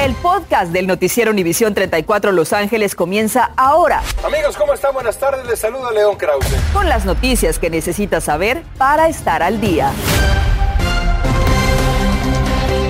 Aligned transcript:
El 0.00 0.14
podcast 0.14 0.72
del 0.72 0.86
noticiero 0.86 1.30
Univisión 1.30 1.74
34 1.74 2.32
Los 2.32 2.54
Ángeles 2.54 2.94
comienza 2.94 3.50
ahora. 3.54 4.02
Amigos, 4.24 4.56
¿cómo 4.56 4.72
están? 4.72 4.94
Buenas 4.94 5.18
tardes. 5.18 5.44
Les 5.46 5.58
saluda 5.58 5.90
León 5.90 6.16
Krause. 6.16 6.56
Con 6.72 6.88
las 6.88 7.04
noticias 7.04 7.58
que 7.58 7.68
necesitas 7.68 8.24
saber 8.24 8.62
para 8.78 9.08
estar 9.10 9.42
al 9.42 9.60
día. 9.60 9.92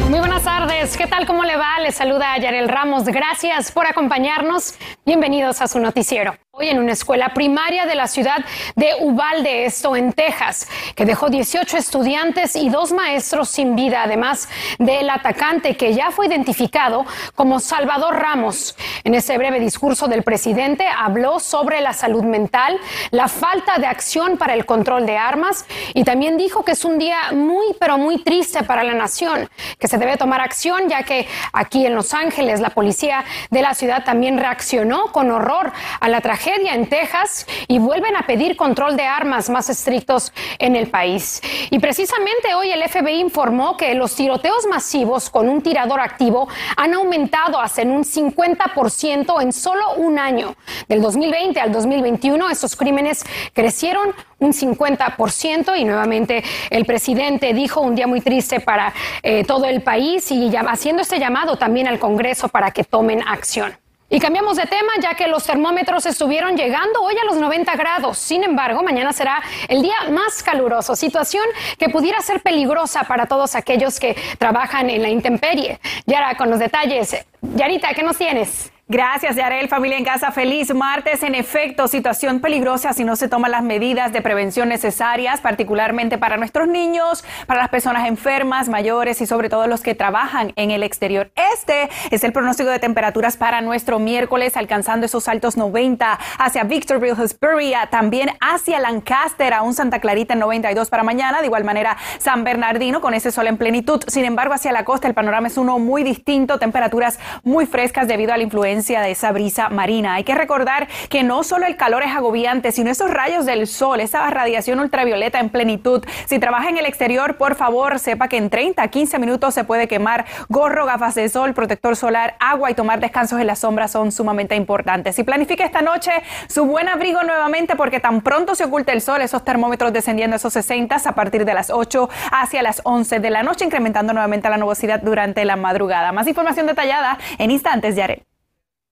Muy 0.09 0.21
buenas 0.21 0.45
tardes. 0.45 0.97
¿Qué 0.97 1.09
tal? 1.09 1.27
¿Cómo 1.27 1.43
le 1.43 1.57
va? 1.57 1.81
Les 1.81 1.97
saluda 1.97 2.39
Yarel 2.39 2.69
Ramos. 2.69 3.07
Gracias 3.07 3.73
por 3.73 3.89
acompañarnos. 3.89 4.75
Bienvenidos 5.05 5.61
a 5.63 5.67
su 5.67 5.81
noticiero. 5.81 6.37
Hoy 6.61 6.69
en 6.69 6.79
una 6.79 6.93
escuela 6.93 7.31
primaria 7.31 7.87
de 7.87 7.95
la 7.95 8.07
ciudad 8.07 8.45
de 8.77 8.91
Uvalde, 9.01 9.65
esto 9.65 9.97
en 9.97 10.13
Texas, 10.13 10.69
que 10.95 11.07
dejó 11.07 11.31
18 11.31 11.79
estudiantes 11.79 12.55
y 12.55 12.69
dos 12.69 12.93
maestros 12.93 13.49
sin 13.49 13.75
vida, 13.75 14.03
además 14.03 14.47
del 14.79 15.09
atacante 15.09 15.79
que 15.79 15.95
ya 15.95 16.11
fue 16.11 16.27
identificado 16.27 17.07
como 17.35 17.61
Salvador 17.61 18.17
Ramos. 18.17 18.77
En 19.05 19.15
ese 19.15 19.39
breve 19.39 19.59
discurso 19.59 20.07
del 20.07 20.23
presidente 20.23 20.85
habló 20.87 21.41
sobre 21.41 21.81
la 21.81 21.95
salud 21.95 22.25
mental, 22.25 22.79
la 23.11 23.29
falta 23.29 23.79
de 23.79 23.87
acción 23.87 24.37
para 24.37 24.53
el 24.53 24.67
control 24.67 25.07
de 25.07 25.17
armas 25.17 25.65
y 25.95 26.05
también 26.05 26.37
dijo 26.37 26.63
que 26.63 26.73
es 26.73 26.85
un 26.85 26.99
día 26.99 27.33
muy, 27.33 27.69
pero 27.81 27.97
muy 27.97 28.23
triste 28.23 28.65
para 28.65 28.85
la 28.85 28.93
nación, 28.93 29.49
que 29.79 29.89
se 29.89 29.97
debe 29.97 30.19
tomar 30.19 30.43
acción 30.43 30.91
ya 30.91 31.05
que 31.05 31.27
aquí 31.55 31.87
en 31.87 31.95
Los 31.95 32.13
Ángeles 32.13 32.61
la 32.61 32.69
policía 32.69 33.25
de 33.49 33.63
la 33.63 33.73
ciudad 33.73 34.05
también 34.05 34.37
reaccionó 34.37 35.07
con 35.11 35.31
horror 35.31 35.73
a 36.01 36.09
la 36.11 36.21
tragedia 36.21 36.50
en 36.55 36.89
Texas 36.89 37.47
y 37.69 37.79
vuelven 37.79 38.17
a 38.17 38.27
pedir 38.27 38.57
control 38.57 38.97
de 38.97 39.05
armas 39.05 39.49
más 39.49 39.71
estrictos 39.71 40.33
en 40.59 40.75
el 40.75 40.89
país. 40.89 41.41
Y 41.71 41.79
precisamente 41.79 42.55
hoy 42.55 42.71
el 42.71 42.83
FBI 42.89 43.21
informó 43.21 43.77
que 43.77 43.95
los 43.95 44.15
tiroteos 44.15 44.67
masivos 44.67 45.31
con 45.31 45.49
un 45.49 45.63
tirador 45.63 46.01
activo 46.01 46.49
han 46.77 46.95
aumentado 46.95 47.61
hasta 47.61 47.83
en 47.83 47.91
un 47.91 48.05
50% 48.05 49.43
en 49.43 49.53
solo 49.53 49.95
un 49.97 50.19
año. 50.19 50.55
Del 50.89 51.01
2020 51.01 51.61
al 51.61 51.73
2021 51.73 52.51
estos 52.51 52.75
crímenes 52.77 53.25
crecieron 53.53 54.13
un 54.39 54.53
50% 54.53 55.79
y 55.79 55.85
nuevamente 55.85 56.43
el 56.71 56.85
presidente 56.85 57.53
dijo 57.55 57.81
un 57.81 57.95
día 57.95 58.07
muy 58.07 58.21
triste 58.21 58.61
para 58.61 58.93
eh, 59.23 59.45
todo 59.45 59.67
el 59.67 59.83
país 59.83 60.31
y 60.33 60.51
haciendo 60.57 61.03
este 61.03 61.19
llamado 61.19 61.57
también 61.57 61.87
al 61.87 61.99
Congreso 61.99 62.49
para 62.49 62.71
que 62.73 62.85
tomen 62.85 63.23
acción. 63.23 63.80
Y 64.13 64.19
cambiamos 64.19 64.57
de 64.57 64.67
tema 64.67 64.93
ya 65.01 65.15
que 65.15 65.29
los 65.29 65.45
termómetros 65.45 66.05
estuvieron 66.05 66.57
llegando 66.57 67.01
hoy 67.01 67.15
a 67.17 67.25
los 67.25 67.37
90 67.37 67.77
grados. 67.77 68.19
Sin 68.19 68.43
embargo, 68.43 68.83
mañana 68.83 69.13
será 69.13 69.41
el 69.69 69.83
día 69.83 69.95
más 70.11 70.43
caluroso, 70.43 70.97
situación 70.97 71.45
que 71.79 71.89
pudiera 71.89 72.21
ser 72.21 72.43
peligrosa 72.43 73.05
para 73.05 73.27
todos 73.27 73.55
aquellos 73.55 74.01
que 74.01 74.17
trabajan 74.37 74.91
en 74.91 75.03
la 75.03 75.09
intemperie. 75.09 75.79
Yara, 76.07 76.35
con 76.35 76.51
los 76.51 76.59
detalles. 76.59 77.25
Yarita, 77.41 77.95
¿qué 77.95 78.03
nos 78.03 78.19
tienes? 78.19 78.73
Gracias, 78.91 79.37
Yarel. 79.37 79.69
Familia 79.69 79.99
en 79.99 80.05
casa, 80.05 80.33
feliz 80.33 80.75
martes. 80.75 81.23
En 81.23 81.37
efecto, 81.37 81.87
situación 81.87 82.41
peligrosa 82.41 82.93
si 82.93 83.05
no 83.05 83.15
se 83.15 83.29
toman 83.29 83.53
las 83.53 83.63
medidas 83.63 84.13
de 84.13 84.21
prevención 84.21 84.69
necesarias, 84.69 85.41
particularmente 85.41 86.19
para 86.19 86.37
nuestros 86.37 86.67
niños, 86.67 87.25
para 87.47 87.61
las 87.61 87.69
personas 87.69 88.09
enfermas, 88.09 88.69
mayores 88.69 89.21
y 89.21 89.27
sobre 89.27 89.49
todo 89.49 89.69
los 89.69 89.83
que 89.83 89.95
trabajan 89.95 90.53
en 90.57 90.73
el 90.73 90.83
exterior. 90.83 91.31
Este 91.55 91.89
es 92.11 92.25
el 92.25 92.33
pronóstico 92.33 92.69
de 92.69 92.81
temperaturas 92.81 93.37
para 93.37 93.61
nuestro 93.61 94.01
miércoles, 94.01 94.57
alcanzando 94.57 95.07
esos 95.07 95.29
altos 95.29 95.57
90 95.57 96.19
hacia 96.41 96.65
Victorville, 96.65 97.23
Hesperia, 97.23 97.87
también 97.93 98.31
hacia 98.41 98.81
Lancaster, 98.81 99.55
aún 99.55 99.73
Santa 99.73 100.01
Clarita 100.01 100.33
en 100.33 100.41
92 100.41 100.91
para 100.91 101.05
mañana, 101.05 101.39
de 101.39 101.47
igual 101.47 101.63
manera 101.63 101.97
San 102.19 102.43
Bernardino 102.43 103.01
con 103.01 103.15
ese 103.15 103.31
sol 103.31 103.47
en 103.47 103.57
plenitud. 103.57 104.03
Sin 104.09 104.25
embargo, 104.25 104.55
hacia 104.55 104.73
la 104.73 104.85
costa 104.85 105.07
el 105.07 105.15
panorama 105.15 105.47
es 105.47 105.59
uno 105.59 105.79
muy 105.79 106.03
distinto, 106.03 106.59
temperaturas 106.59 107.21
muy 107.45 107.67
frescas 107.67 108.09
debido 108.09 108.33
a 108.33 108.37
la 108.37 108.43
influencia 108.43 108.80
de 108.81 109.11
esa 109.13 109.31
brisa 109.33 109.69
marina. 109.69 110.15
Hay 110.15 110.25
que 110.25 110.35
recordar 110.35 110.89
que 111.09 111.23
no 111.23 111.43
solo 111.45 111.67
el 111.67 111.77
calor 111.77 112.03
es 112.03 112.15
agobiante, 112.15 112.73
sino 112.73 112.91
esos 112.91 113.11
rayos 113.11 113.47
del 113.47 113.67
sol, 113.67 114.01
esa 114.01 114.29
radiación 114.31 114.81
ultravioleta 114.81 115.39
en 115.39 115.51
plenitud. 115.51 116.05
Si 116.27 116.39
trabaja 116.39 116.69
en 116.69 116.79
el 116.79 116.87
exterior, 116.87 117.37
por 117.37 117.55
favor, 117.55 117.99
sepa 117.99 118.29
que 118.29 118.37
en 118.39 118.51
30 118.51 118.83
a 118.83 118.89
15 118.89 119.19
minutos 119.19 119.55
se 119.55 119.65
puede 119.65 119.87
quemar. 119.87 120.25
Gorro, 120.49 120.87
gafas 120.87 121.15
de 121.15 121.29
sol, 121.29 121.55
protector 121.55 121.95
solar, 121.95 122.37
agua 122.41 122.71
y 122.71 122.75
tomar 122.75 123.01
descansos 123.01 123.41
en 123.41 123.47
la 123.47 123.55
sombra 123.55 123.87
son 123.87 124.13
sumamente 124.13 124.57
importantes. 124.57 125.15
Si 125.15 125.23
planifica 125.23 125.65
esta 125.65 125.83
noche 125.83 126.11
su 126.49 126.65
buen 126.65 126.89
abrigo 126.89 127.23
nuevamente, 127.23 127.77
porque 127.77 128.01
tan 128.01 128.23
pronto 128.23 128.55
se 128.55 128.65
oculta 128.65 128.93
el 128.93 129.03
sol, 129.03 129.21
esos 129.21 129.45
termómetros 129.45 129.93
descendiendo 129.93 130.35
a 130.35 130.39
esos 130.39 130.53
60 130.55 130.81
a 131.05 131.13
partir 131.13 131.45
de 131.45 131.55
las 131.55 131.71
8 131.71 132.09
hacia 132.33 132.63
las 132.63 132.81
11 132.85 133.21
de 133.21 133.31
la 133.31 133.43
noche, 133.43 133.65
incrementando 133.65 134.13
nuevamente 134.13 134.49
la 134.49 134.57
nubosidad 134.57 135.01
durante 135.01 135.45
la 135.45 135.57
madrugada. 135.57 136.13
Más 136.13 136.27
información 136.27 136.67
detallada 136.67 137.19
en 137.39 137.51
instantes, 137.51 137.97
Yarel. 137.97 138.30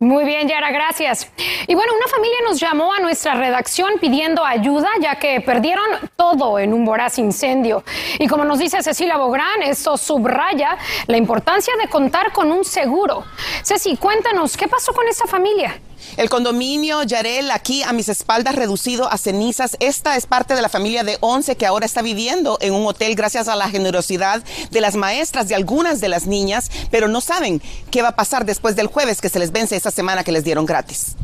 Muy 0.00 0.25
bien, 0.25 0.47
Yara, 0.47 0.70
gracias. 0.70 1.28
Y 1.66 1.75
bueno, 1.75 1.92
una 1.97 2.06
familia 2.06 2.36
nos 2.44 2.60
llamó 2.60 2.92
a 2.92 3.00
nuestra 3.00 3.34
redacción 3.34 3.94
pidiendo 4.00 4.44
ayuda 4.44 4.88
ya 5.00 5.16
que 5.16 5.41
perdieron 5.41 5.86
todo 6.14 6.60
en 6.60 6.72
un 6.72 6.84
voraz 6.84 7.19
incendio. 7.19 7.82
Y 8.20 8.28
como 8.28 8.44
nos 8.44 8.60
dice 8.60 8.81
Cecilia 8.81 9.16
Bográn, 9.16 9.60
esto 9.64 9.97
subraya 9.97 10.78
la 11.09 11.16
importancia 11.16 11.75
de 11.82 11.88
contar 11.88 12.31
con 12.31 12.53
un 12.53 12.64
seguro. 12.64 13.25
Ceci, 13.64 13.97
cuéntanos, 13.97 14.56
¿qué 14.56 14.69
pasó 14.69 14.92
con 14.92 15.09
esta 15.09 15.26
familia? 15.26 15.81
El 16.16 16.28
condominio 16.28 17.03
Yarel 17.03 17.50
aquí 17.50 17.82
a 17.82 17.92
mis 17.92 18.09
espaldas 18.09 18.54
reducido 18.54 19.10
a 19.10 19.19
cenizas. 19.19 19.76
Esta 19.81 20.16
es 20.16 20.26
parte 20.26 20.54
de 20.54 20.62
la 20.62 20.69
familia 20.69 21.04
de 21.04 21.19
11 21.20 21.56
que 21.56 21.66
ahora 21.66 21.86
está 21.86 22.03
viviendo 22.03 22.59
en 22.60 22.75
un 22.75 22.86
hotel 22.86 23.14
gracias 23.14 23.48
a 23.48 23.56
la 23.56 23.69
generosidad 23.69 24.42
de 24.70 24.81
las 24.81 24.97
maestras 24.97 25.48
de 25.48 25.54
algunas 25.54 26.00
de 26.00 26.09
las 26.09 26.26
niñas, 26.26 26.70
pero 26.91 27.09
no 27.09 27.20
saben 27.20 27.60
qué 27.91 28.03
va 28.03 28.09
a 28.09 28.16
pasar 28.16 28.44
después 28.44 28.76
del 28.76 28.86
jueves 28.86 29.20
que 29.20 29.28
se 29.28 29.38
les 29.38 29.53
vence 29.53 29.76
esa 29.76 29.91
semana 29.91 30.25
que 30.25 30.32
les 30.32 30.44
dieron 30.44 30.66
gratis. 30.66 31.16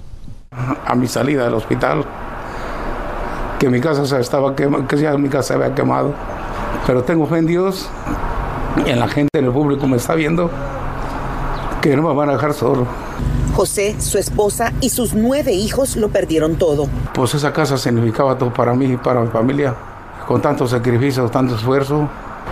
A 0.87 0.95
mi 0.95 1.09
salida 1.09 1.45
del 1.45 1.55
hospital, 1.55 2.05
que 3.59 3.69
mi 3.69 3.81
casa 3.81 4.07
se 4.07 4.21
estaba 4.21 4.55
que 4.55 4.69
ya 4.97 5.17
mi 5.17 5.29
casa 5.29 5.49
se 5.49 5.55
había 5.55 5.75
quemado, 5.75 6.15
pero 6.87 7.03
tengo 7.03 7.27
fe 7.27 7.39
en 7.39 7.47
Dios, 7.47 7.89
en 8.87 9.01
la 9.01 9.09
gente, 9.09 9.39
en 9.39 9.47
el 9.47 9.53
público 9.53 9.87
me 9.87 9.97
está 9.97 10.15
viendo, 10.15 10.51
que 11.81 11.97
no 11.97 12.03
me 12.03 12.15
van 12.15 12.29
a 12.29 12.33
dejar 12.33 12.55
solo. 12.55 12.87
José, 13.55 13.95
su 14.01 14.19
esposa 14.19 14.73
y 14.81 14.91
sus 14.91 15.15
nueve 15.15 15.53
hijos 15.53 15.95
lo 15.95 16.09
perdieron 16.09 16.57
todo. 16.57 16.89
Pues 17.15 17.35
esa 17.35 17.53
casa 17.53 17.79
significaba 17.79 18.37
todo 18.37 18.53
para 18.53 18.75
mí 18.75 18.87
y 18.87 18.97
para 18.97 19.21
mi 19.21 19.29
familia, 19.29 19.75
con 20.27 20.43
tanto 20.43 20.67
sacrificio, 20.67 21.29
tanto 21.29 21.55
esfuerzo. 21.55 22.09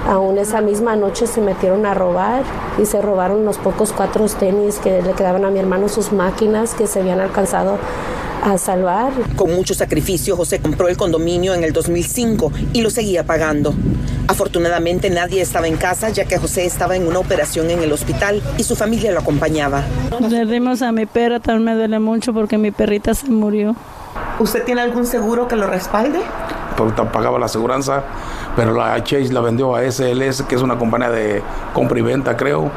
Aún 0.08 0.38
esa 0.38 0.60
misma 0.60 0.94
noche 0.94 1.26
se 1.26 1.40
metieron 1.40 1.86
a 1.86 1.94
robar 1.94 2.44
y 2.80 2.86
se 2.86 3.02
robaron 3.02 3.44
los 3.44 3.58
pocos 3.58 3.92
cuatro 3.92 4.26
tenis 4.26 4.78
que 4.78 5.02
le 5.02 5.12
quedaban 5.12 5.44
a 5.44 5.50
mi 5.50 5.58
hermano, 5.58 5.88
sus 5.88 6.12
máquinas 6.12 6.74
que 6.74 6.86
se 6.86 7.00
habían 7.00 7.20
alcanzado 7.20 7.78
a 8.42 8.58
salvar. 8.58 9.12
Con 9.36 9.54
mucho 9.54 9.72
sacrificio, 9.72 10.36
José 10.36 10.60
compró 10.60 10.88
el 10.88 10.97
condominio 10.97 11.54
en 11.54 11.64
el 11.64 11.72
2005 11.72 12.53
y 12.72 12.82
lo 12.82 12.91
seguía 12.91 13.25
pagando. 13.25 13.72
Afortunadamente 14.28 15.10
nadie 15.10 15.41
estaba 15.41 15.69
en 15.69 15.76
casa 15.76 16.10
ya 16.10 16.25
que 16.25 16.38
José 16.38 16.66
estaba 16.66 16.97
en 16.97 17.06
una 17.06 17.19
operación 17.19 17.70
en 17.70 17.82
el 17.82 17.92
hospital 17.92 18.42
y 18.58 18.64
su 18.64 18.76
familia 18.76 19.12
lo 19.12 19.20
acompañaba. 19.20 19.84
Perdimos 20.28 20.82
a 20.82 20.92
mi 20.92 21.06
perra, 21.06 21.41
también 21.41 21.64
me 21.64 21.75
duele 21.75 21.98
mucho 21.98 22.32
porque 22.34 22.58
mi 22.58 22.70
perrita 22.70 23.14
se 23.14 23.28
murió. 23.28 23.75
¿Usted 24.38 24.64
tiene 24.64 24.81
algún 24.81 25.06
seguro 25.06 25.47
que 25.48 25.56
lo 25.56 25.66
respalde? 25.66 26.20
Porque 26.76 27.02
pagaba 27.02 27.38
la 27.38 27.47
aseguranza, 27.47 28.02
pero 28.56 28.75
la 28.75 29.02
Chase 29.04 29.32
la 29.32 29.41
vendió 29.41 29.76
a 29.76 29.82
SLS, 29.91 30.42
que 30.42 30.54
es 30.54 30.62
una 30.62 30.78
compañía 30.78 31.10
de 31.10 31.42
compra 31.75 31.98
y 31.98 32.02
venta, 32.02 32.36
creo 32.36 32.70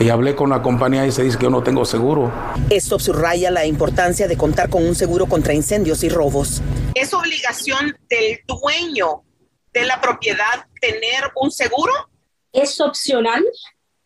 y 0.00 0.08
hablé 0.08 0.34
con 0.34 0.50
la 0.50 0.62
compañía 0.62 1.06
y 1.06 1.12
se 1.12 1.22
dice 1.22 1.38
que 1.38 1.44
yo 1.44 1.50
no 1.50 1.62
tengo 1.62 1.84
seguro. 1.84 2.32
Esto 2.70 2.98
subraya 2.98 3.50
la 3.50 3.66
importancia 3.66 4.26
de 4.26 4.36
contar 4.36 4.68
con 4.68 4.84
un 4.86 4.94
seguro 4.94 5.26
contra 5.26 5.54
incendios 5.54 6.02
y 6.02 6.08
robos. 6.08 6.62
¿Es 6.94 7.14
obligación 7.14 7.96
del 8.08 8.40
dueño 8.46 9.22
de 9.72 9.84
la 9.84 10.00
propiedad 10.00 10.66
tener 10.80 11.30
un 11.36 11.50
seguro? 11.50 11.92
Es 12.52 12.80
opcional, 12.80 13.44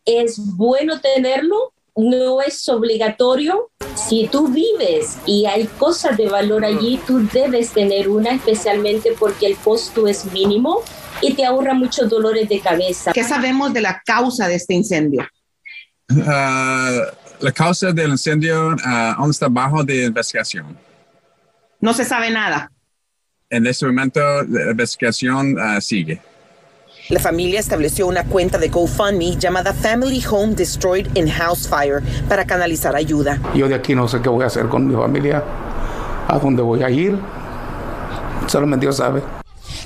es 0.04 0.38
bueno 0.56 1.00
tenerlo, 1.00 1.72
no 1.96 2.40
es 2.40 2.68
obligatorio. 2.68 3.70
Si 3.94 4.28
tú 4.28 4.48
vives 4.48 5.18
y 5.26 5.46
hay 5.46 5.66
cosas 5.66 6.16
de 6.16 6.28
valor 6.28 6.64
allí, 6.64 7.00
tú 7.06 7.26
debes 7.32 7.72
tener 7.72 8.08
una, 8.08 8.34
especialmente 8.34 9.14
porque 9.18 9.46
el 9.46 9.56
costo 9.56 10.06
es 10.06 10.24
mínimo 10.26 10.82
y 11.20 11.34
te 11.34 11.44
ahorra 11.44 11.74
muchos 11.74 12.08
dolores 12.08 12.48
de 12.48 12.60
cabeza. 12.60 13.12
¿Qué 13.12 13.24
sabemos 13.24 13.72
de 13.72 13.80
la 13.80 14.02
causa 14.06 14.46
de 14.46 14.54
este 14.54 14.74
incendio? 14.74 15.26
Uh, 16.10 17.04
la 17.40 17.52
causa 17.52 17.92
del 17.92 18.10
incendio 18.10 18.70
uh, 18.70 19.14
aún 19.16 19.30
está 19.30 19.48
bajo 19.48 19.84
de 19.84 20.06
investigación. 20.06 20.76
No 21.80 21.92
se 21.92 22.04
sabe 22.04 22.30
nada. 22.30 22.70
En 23.50 23.66
este 23.66 23.86
momento 23.86 24.20
la 24.48 24.70
investigación 24.70 25.58
uh, 25.58 25.80
sigue. 25.80 26.20
La 27.10 27.20
familia 27.20 27.60
estableció 27.60 28.06
una 28.06 28.24
cuenta 28.24 28.58
de 28.58 28.68
GoFundMe 28.68 29.36
llamada 29.38 29.72
Family 29.72 30.22
Home 30.30 30.54
Destroyed 30.54 31.06
in 31.14 31.28
House 31.28 31.66
Fire 31.66 32.02
para 32.28 32.44
canalizar 32.44 32.94
ayuda. 32.94 33.40
Yo 33.54 33.68
de 33.68 33.74
aquí 33.74 33.94
no 33.94 34.08
sé 34.08 34.20
qué 34.20 34.28
voy 34.28 34.44
a 34.44 34.48
hacer 34.48 34.68
con 34.68 34.86
mi 34.86 34.94
familia, 34.94 35.42
a 36.26 36.38
dónde 36.38 36.62
voy 36.62 36.82
a 36.82 36.90
ir. 36.90 37.18
Solamente 38.46 38.84
Dios 38.84 38.96
sabe. 38.96 39.22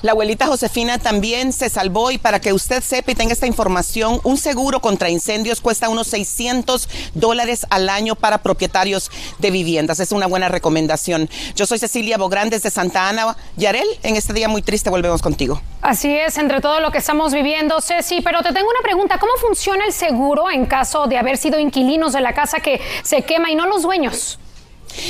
La 0.02 0.10
abuelita 0.10 0.48
Josefina 0.48 0.98
también 0.98 1.52
se 1.52 1.70
salvó 1.70 2.10
y 2.10 2.18
para 2.18 2.40
que 2.40 2.52
usted 2.52 2.82
sepa 2.82 3.12
y 3.12 3.14
tenga 3.14 3.32
esta 3.32 3.46
información, 3.46 4.20
un 4.24 4.36
seguro 4.36 4.80
contra 4.80 5.08
incendios 5.10 5.60
cuesta 5.60 5.88
unos 5.88 6.08
600 6.08 6.88
dólares 7.14 7.66
al 7.70 7.88
año 7.88 8.16
para 8.16 8.38
propietarios 8.38 9.12
de 9.38 9.52
viviendas. 9.52 10.00
Es 10.00 10.10
una 10.10 10.26
buena 10.26 10.48
recomendación. 10.48 11.30
Yo 11.54 11.66
soy 11.66 11.78
Cecilia 11.78 12.18
Bograndes 12.18 12.62
de 12.62 12.70
Santa 12.72 13.08
Ana. 13.08 13.36
Yarel, 13.56 13.86
en 14.02 14.16
este 14.16 14.32
día 14.32 14.48
muy 14.48 14.60
triste 14.60 14.90
volvemos 14.90 15.22
contigo. 15.22 15.62
Así 15.82 16.12
es, 16.12 16.36
entre 16.36 16.60
todo 16.60 16.80
lo 16.80 16.90
que 16.90 16.98
estamos 16.98 17.32
viviendo, 17.32 17.80
Ceci, 17.80 18.22
pero 18.22 18.42
te 18.42 18.52
tengo 18.52 18.70
una 18.70 18.82
pregunta. 18.82 19.20
¿Cómo 19.20 19.34
funciona 19.40 19.84
el 19.86 19.92
seguro 19.92 20.50
en 20.50 20.66
caso 20.66 21.06
de 21.06 21.16
haber 21.16 21.38
sido 21.38 21.60
inquilinos 21.60 22.12
de 22.12 22.22
la 22.22 22.34
casa 22.34 22.58
que 22.58 22.80
se 23.04 23.22
quema 23.22 23.52
y 23.52 23.54
no 23.54 23.66
los 23.66 23.82
dueños? 23.82 24.40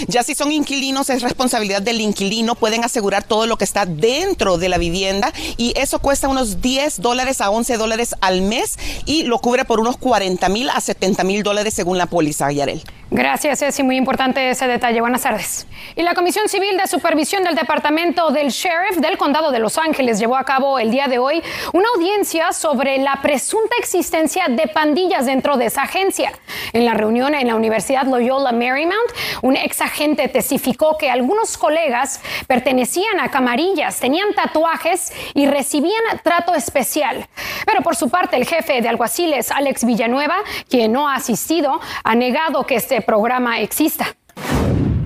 Ya 0.08 0.22
si 0.22 0.34
son 0.34 0.52
inquilinos, 0.52 1.10
es 1.10 1.22
responsabilidad 1.22 1.82
del 1.82 2.00
inquilino. 2.00 2.54
Pueden 2.54 2.84
asegurar 2.84 3.24
todo 3.24 3.46
lo 3.46 3.56
que 3.56 3.64
está 3.64 3.86
dentro 3.86 4.58
de 4.58 4.68
la 4.68 4.78
vivienda 4.78 5.32
y 5.56 5.72
eso 5.76 5.98
cuesta 5.98 6.28
unos 6.28 6.60
10 6.60 7.00
dólares 7.00 7.40
a 7.40 7.50
11 7.50 7.76
dólares 7.76 8.14
al 8.20 8.42
mes 8.42 8.78
y 9.06 9.24
lo 9.24 9.38
cubre 9.38 9.64
por 9.64 9.80
unos 9.80 9.96
40 9.96 10.48
mil 10.48 10.70
a 10.70 10.80
70 10.80 11.24
mil 11.24 11.42
dólares 11.42 11.74
según 11.74 11.98
la 11.98 12.06
póliza, 12.06 12.50
Yarel. 12.52 12.82
Gracias, 13.14 13.58
Ceci. 13.58 13.82
Muy 13.82 13.96
importante 13.96 14.48
ese 14.48 14.66
detalle. 14.66 15.02
Buenas 15.02 15.20
tardes. 15.20 15.66
Y 15.96 16.02
la 16.02 16.14
Comisión 16.14 16.48
Civil 16.48 16.78
de 16.78 16.86
Supervisión 16.86 17.44
del 17.44 17.54
Departamento 17.54 18.30
del 18.30 18.48
Sheriff 18.48 18.96
del 18.96 19.18
Condado 19.18 19.50
de 19.50 19.58
Los 19.58 19.76
Ángeles 19.76 20.18
llevó 20.18 20.34
a 20.34 20.44
cabo 20.44 20.78
el 20.78 20.90
día 20.90 21.08
de 21.08 21.18
hoy 21.18 21.42
una 21.74 21.88
audiencia 21.94 22.52
sobre 22.52 22.96
la 22.96 23.20
presunta 23.20 23.76
existencia 23.78 24.46
de 24.48 24.66
pandillas 24.66 25.26
dentro 25.26 25.58
de 25.58 25.66
esa 25.66 25.82
agencia. 25.82 26.32
En 26.72 26.86
la 26.86 26.94
reunión 26.94 27.34
en 27.34 27.48
la 27.48 27.54
Universidad 27.54 28.04
Loyola 28.04 28.50
Marymount, 28.50 29.12
un 29.42 29.56
ex 29.58 29.82
agente 29.82 30.28
testificó 30.28 30.96
que 30.96 31.10
algunos 31.10 31.58
colegas 31.58 32.22
pertenecían 32.46 33.20
a 33.20 33.30
camarillas, 33.30 34.00
tenían 34.00 34.32
tatuajes 34.32 35.12
y 35.34 35.44
recibían 35.44 36.00
trato 36.22 36.54
especial. 36.54 37.28
Pero 37.66 37.82
por 37.82 37.94
su 37.94 38.08
parte, 38.08 38.38
el 38.38 38.46
jefe 38.46 38.80
de 38.80 38.88
alguaciles, 38.88 39.50
Alex 39.50 39.84
Villanueva, 39.84 40.36
quien 40.70 40.92
no 40.92 41.10
ha 41.10 41.16
asistido, 41.16 41.78
ha 42.04 42.14
negado 42.14 42.64
que 42.64 42.76
este 42.76 43.01
programa 43.02 43.60
exista. 43.60 44.16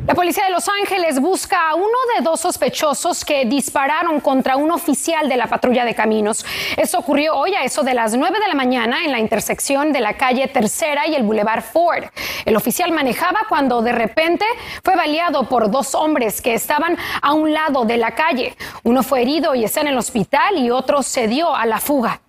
La 0.07 0.15
policía 0.15 0.45
de 0.45 0.53
Los 0.53 0.69
Ángeles 0.69 1.19
busca 1.19 1.71
a 1.71 1.75
uno 1.75 1.99
de 2.17 2.23
dos 2.23 2.39
sospechosos 2.39 3.25
que 3.25 3.45
dispararon 3.45 4.21
contra 4.21 4.57
un 4.57 4.71
oficial 4.71 5.29
de 5.29 5.37
la 5.37 5.49
patrulla 5.49 5.85
de 5.85 5.97
caminos. 5.97 6.47
Esto 6.77 7.01
ocurrió 7.01 7.35
hoy 7.35 7.57
a 7.57 7.65
eso 7.65 7.83
de 7.83 7.93
las 7.93 8.15
9 8.17 8.39
de 8.39 8.47
la 8.47 8.55
mañana 8.55 9.05
en 9.05 9.11
la 9.11 9.19
intersección 9.19 9.93
de 9.93 10.01
la 10.01 10.17
calle 10.17 10.47
Tercera 10.47 11.09
y 11.09 11.17
el 11.17 11.25
Boulevard 11.25 11.65
Ford. 11.65 12.05
El 12.45 12.55
oficial 12.55 12.93
manejaba 12.93 13.47
cuando 13.49 13.83
de 13.83 13.91
repente 13.91 14.45
fue 14.85 14.95
baleado 14.95 15.49
por 15.49 15.73
dos 15.73 15.93
hombres 15.97 16.41
que 16.41 16.55
estaban 16.55 16.97
a 17.21 17.33
un 17.33 17.53
lado 17.53 17.85
de 17.85 17.97
la 17.97 18.15
calle. 18.15 18.57
Uno 18.85 19.03
fue 19.03 19.23
herido 19.23 19.57
y 19.57 19.65
está 19.65 19.81
en 19.81 19.89
el 19.89 19.99
hospital 19.99 20.57
y 20.57 20.71
otro 20.71 21.03
se 21.03 21.27
dio 21.27 21.53
a 21.53 21.67
la 21.67 21.81
fuga. 21.81 22.21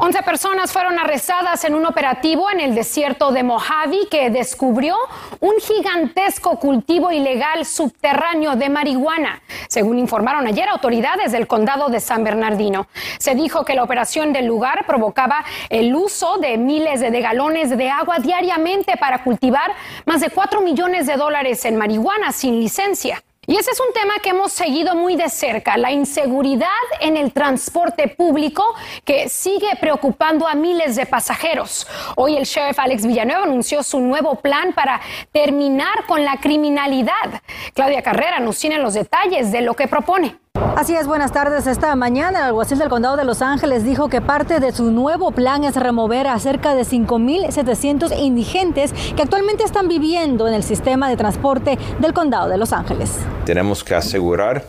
11 0.00 0.22
personas 0.22 0.72
fueron 0.72 0.96
arrestadas 0.96 1.64
en 1.64 1.74
un 1.74 1.84
operativo 1.84 2.48
en 2.52 2.60
el 2.60 2.72
desierto 2.72 3.32
de 3.32 3.42
Mojave 3.42 4.06
que 4.08 4.30
descubrió 4.30 4.96
un 5.40 5.54
gigantesco 5.60 6.60
cultivo 6.60 7.10
ilegal 7.10 7.64
subterráneo 7.66 8.54
de 8.54 8.68
marihuana, 8.68 9.42
según 9.68 9.98
informaron 9.98 10.46
ayer 10.46 10.68
autoridades 10.68 11.32
del 11.32 11.48
condado 11.48 11.88
de 11.88 11.98
San 11.98 12.22
Bernardino. 12.22 12.86
Se 13.18 13.34
dijo 13.34 13.64
que 13.64 13.74
la 13.74 13.82
operación 13.82 14.32
del 14.32 14.46
lugar 14.46 14.86
provocaba 14.86 15.44
el 15.68 15.92
uso 15.92 16.38
de 16.38 16.58
miles 16.58 17.00
de 17.00 17.20
galones 17.20 17.76
de 17.76 17.90
agua 17.90 18.20
diariamente 18.20 18.96
para 18.98 19.24
cultivar 19.24 19.72
más 20.06 20.20
de 20.20 20.30
4 20.30 20.60
millones 20.60 21.08
de 21.08 21.16
dólares 21.16 21.64
en 21.64 21.74
marihuana 21.74 22.30
sin 22.30 22.60
licencia. 22.60 23.20
Y 23.48 23.56
ese 23.56 23.70
es 23.70 23.80
un 23.80 23.94
tema 23.94 24.18
que 24.22 24.28
hemos 24.28 24.52
seguido 24.52 24.94
muy 24.94 25.16
de 25.16 25.30
cerca, 25.30 25.78
la 25.78 25.90
inseguridad 25.90 26.68
en 27.00 27.16
el 27.16 27.32
transporte 27.32 28.06
público 28.06 28.62
que 29.06 29.30
sigue 29.30 29.70
preocupando 29.80 30.46
a 30.46 30.54
miles 30.54 30.96
de 30.96 31.06
pasajeros. 31.06 31.86
Hoy 32.14 32.36
el 32.36 32.44
sheriff 32.44 32.78
Alex 32.78 33.06
Villanueva 33.06 33.44
anunció 33.44 33.82
su 33.82 34.00
nuevo 34.00 34.34
plan 34.34 34.74
para 34.74 35.00
terminar 35.32 36.04
con 36.06 36.26
la 36.26 36.36
criminalidad. 36.36 37.40
Claudia 37.72 38.02
Carrera 38.02 38.38
nos 38.38 38.58
tiene 38.58 38.80
los 38.80 38.92
detalles 38.92 39.50
de 39.50 39.62
lo 39.62 39.72
que 39.72 39.88
propone. 39.88 40.36
Así 40.76 40.94
es, 40.94 41.06
buenas 41.06 41.32
tardes. 41.32 41.66
Esta 41.66 41.94
mañana 41.96 42.38
el 42.38 42.44
alguacil 42.46 42.78
del 42.78 42.88
condado 42.88 43.16
de 43.16 43.24
Los 43.24 43.42
Ángeles 43.42 43.84
dijo 43.84 44.08
que 44.08 44.20
parte 44.20 44.60
de 44.60 44.72
su 44.72 44.90
nuevo 44.90 45.32
plan 45.32 45.64
es 45.64 45.76
remover 45.76 46.26
a 46.28 46.38
cerca 46.38 46.74
de 46.74 46.82
5.700 46.82 48.16
indigentes 48.18 48.92
que 48.92 49.22
actualmente 49.22 49.64
están 49.64 49.88
viviendo 49.88 50.46
en 50.46 50.54
el 50.54 50.62
sistema 50.62 51.08
de 51.08 51.16
transporte 51.16 51.78
del 51.98 52.12
condado 52.12 52.48
de 52.48 52.58
Los 52.58 52.72
Ángeles. 52.72 53.10
Tenemos 53.44 53.82
que 53.82 53.94
asegurar 53.94 54.64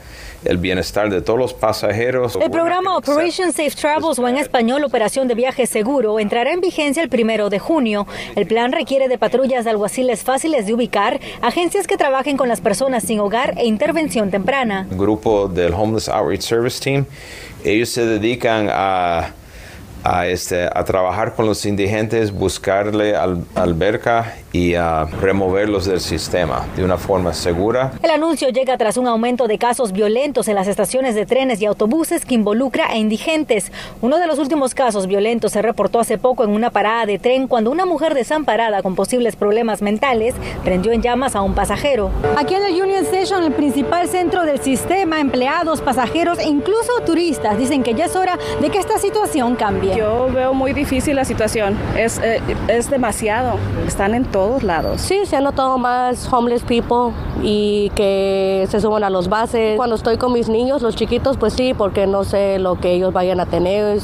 el 0.45 0.57
bienestar 0.57 1.09
de 1.09 1.21
todos 1.21 1.39
los 1.39 1.53
pasajeros. 1.53 2.37
El 2.41 2.51
programa 2.51 2.97
Operation 2.97 3.51
Safe 3.51 3.71
Travels 3.71 4.19
o 4.19 4.27
en 4.27 4.37
español 4.37 4.83
Operación 4.83 5.27
de 5.27 5.35
Viaje 5.35 5.65
Seguro 5.67 6.19
entrará 6.19 6.51
en 6.53 6.61
vigencia 6.61 7.03
el 7.03 7.09
primero 7.09 7.49
de 7.49 7.59
junio. 7.59 8.07
El 8.35 8.47
plan 8.47 8.71
requiere 8.71 9.07
de 9.07 9.17
patrullas 9.17 9.65
de 9.65 9.71
alguaciles 9.71 10.23
fáciles 10.23 10.65
de 10.65 10.73
ubicar, 10.73 11.19
agencias 11.41 11.87
que 11.87 11.97
trabajen 11.97 12.37
con 12.37 12.47
las 12.47 12.61
personas 12.61 13.03
sin 13.03 13.19
hogar 13.19 13.55
e 13.57 13.65
intervención 13.65 14.31
temprana. 14.31 14.87
grupo 14.91 15.47
del 15.47 15.73
Homeless 15.73 16.09
Outreach 16.09 16.41
Service 16.41 16.81
Team, 16.81 17.05
ellos 17.63 17.89
se 17.89 18.05
dedican 18.05 18.69
a 18.71 19.33
a, 20.03 20.27
este, 20.27 20.65
a 20.65 20.83
trabajar 20.85 21.35
con 21.35 21.45
los 21.45 21.65
indigentes, 21.65 22.31
buscarle 22.31 23.15
al, 23.15 23.43
alberca 23.55 24.35
y 24.51 24.73
a 24.73 25.05
removerlos 25.05 25.85
del 25.85 25.99
sistema 25.99 26.65
de 26.75 26.83
una 26.83 26.97
forma 26.97 27.33
segura. 27.33 27.91
El 28.01 28.09
anuncio 28.09 28.49
llega 28.49 28.77
tras 28.77 28.97
un 28.97 29.07
aumento 29.07 29.47
de 29.47 29.57
casos 29.57 29.91
violentos 29.91 30.47
en 30.47 30.55
las 30.55 30.67
estaciones 30.67 31.15
de 31.15 31.25
trenes 31.25 31.61
y 31.61 31.65
autobuses 31.65 32.25
que 32.25 32.35
involucra 32.35 32.87
a 32.87 32.97
indigentes. 32.97 33.71
Uno 34.01 34.17
de 34.17 34.27
los 34.27 34.39
últimos 34.39 34.73
casos 34.73 35.07
violentos 35.07 35.51
se 35.51 35.61
reportó 35.61 35.99
hace 35.99 36.17
poco 36.17 36.43
en 36.43 36.51
una 36.51 36.71
parada 36.71 37.05
de 37.05 37.19
tren 37.19 37.47
cuando 37.47 37.71
una 37.71 37.85
mujer 37.85 38.13
desamparada 38.13 38.81
con 38.81 38.95
posibles 38.95 39.35
problemas 39.35 39.81
mentales 39.81 40.33
prendió 40.63 40.91
en 40.91 41.01
llamas 41.01 41.35
a 41.35 41.41
un 41.41 41.53
pasajero. 41.53 42.09
Aquí 42.37 42.55
en 42.55 42.63
el 42.63 42.81
Union 42.81 43.05
Station, 43.05 43.43
el 43.43 43.53
principal 43.53 44.07
centro 44.07 44.45
del 44.45 44.59
sistema, 44.59 45.19
empleados, 45.19 45.81
pasajeros 45.81 46.39
e 46.39 46.47
incluso 46.47 46.91
turistas 47.05 47.57
dicen 47.57 47.83
que 47.83 47.93
ya 47.93 48.05
es 48.05 48.15
hora 48.15 48.37
de 48.61 48.69
que 48.69 48.79
esta 48.79 48.97
situación 48.97 49.55
cambie. 49.55 49.88
Yo 49.95 50.29
veo 50.33 50.53
muy 50.53 50.73
difícil 50.73 51.15
la 51.15 51.25
situación, 51.25 51.77
es, 51.97 52.19
eh, 52.19 52.41
es 52.67 52.89
demasiado, 52.89 53.57
están 53.87 54.13
en 54.13 54.25
todos 54.25 54.63
lados. 54.63 55.01
Sí, 55.01 55.25
se 55.25 55.35
han 55.35 55.43
notado 55.43 55.77
más 55.77 56.31
homeless 56.31 56.63
people 56.63 57.13
y 57.41 57.91
que 57.95 58.67
se 58.69 58.81
suban 58.81 59.03
a 59.03 59.09
los 59.09 59.29
bases. 59.29 59.77
Cuando 59.77 59.95
estoy 59.95 60.17
con 60.17 60.33
mis 60.33 60.49
niños, 60.49 60.81
los 60.81 60.95
chiquitos, 60.95 61.37
pues 61.37 61.53
sí, 61.53 61.73
porque 61.73 62.07
no 62.07 62.23
sé 62.23 62.59
lo 62.59 62.75
que 62.75 62.91
ellos 62.91 63.13
vayan 63.13 63.39
a 63.39 63.45
tener 63.45 63.99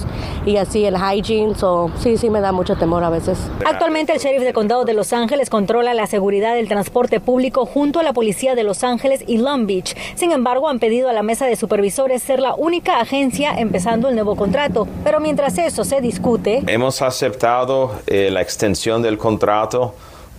y 0.45 0.57
así 0.57 0.85
el 0.85 0.95
hygiene, 0.95 1.55
so, 1.55 1.91
sí, 1.99 2.17
sí 2.17 2.29
me 2.29 2.39
da 2.41 2.51
mucho 2.51 2.75
temor 2.75 3.03
a 3.03 3.09
veces. 3.09 3.37
Actualmente 3.65 4.13
el 4.13 4.19
sheriff 4.19 4.41
del 4.41 4.53
condado 4.53 4.85
de 4.85 4.93
Los 4.93 5.13
Ángeles 5.13 5.49
controla 5.49 5.93
la 5.93 6.07
seguridad 6.07 6.55
del 6.55 6.67
transporte 6.67 7.19
público 7.19 7.65
junto 7.65 7.99
a 7.99 8.03
la 8.03 8.13
policía 8.13 8.55
de 8.55 8.63
Los 8.63 8.83
Ángeles 8.83 9.23
y 9.27 9.37
Long 9.37 9.65
Beach. 9.65 9.95
Sin 10.15 10.31
embargo, 10.31 10.69
han 10.69 10.79
pedido 10.79 11.09
a 11.09 11.13
la 11.13 11.23
mesa 11.23 11.45
de 11.45 11.55
supervisores 11.55 12.23
ser 12.23 12.39
la 12.39 12.55
única 12.55 12.99
agencia 12.99 13.53
empezando 13.57 14.09
el 14.09 14.15
nuevo 14.15 14.35
contrato. 14.35 14.87
Pero 15.03 15.19
mientras 15.19 15.57
eso 15.57 15.74
se 15.83 16.01
discute, 16.01 16.63
Hemos 16.67 17.01
aceptado 17.01 17.91
eh, 18.07 18.29
la 18.31 18.41
extensión 18.41 19.01
del 19.01 19.17
contrato 19.17 19.93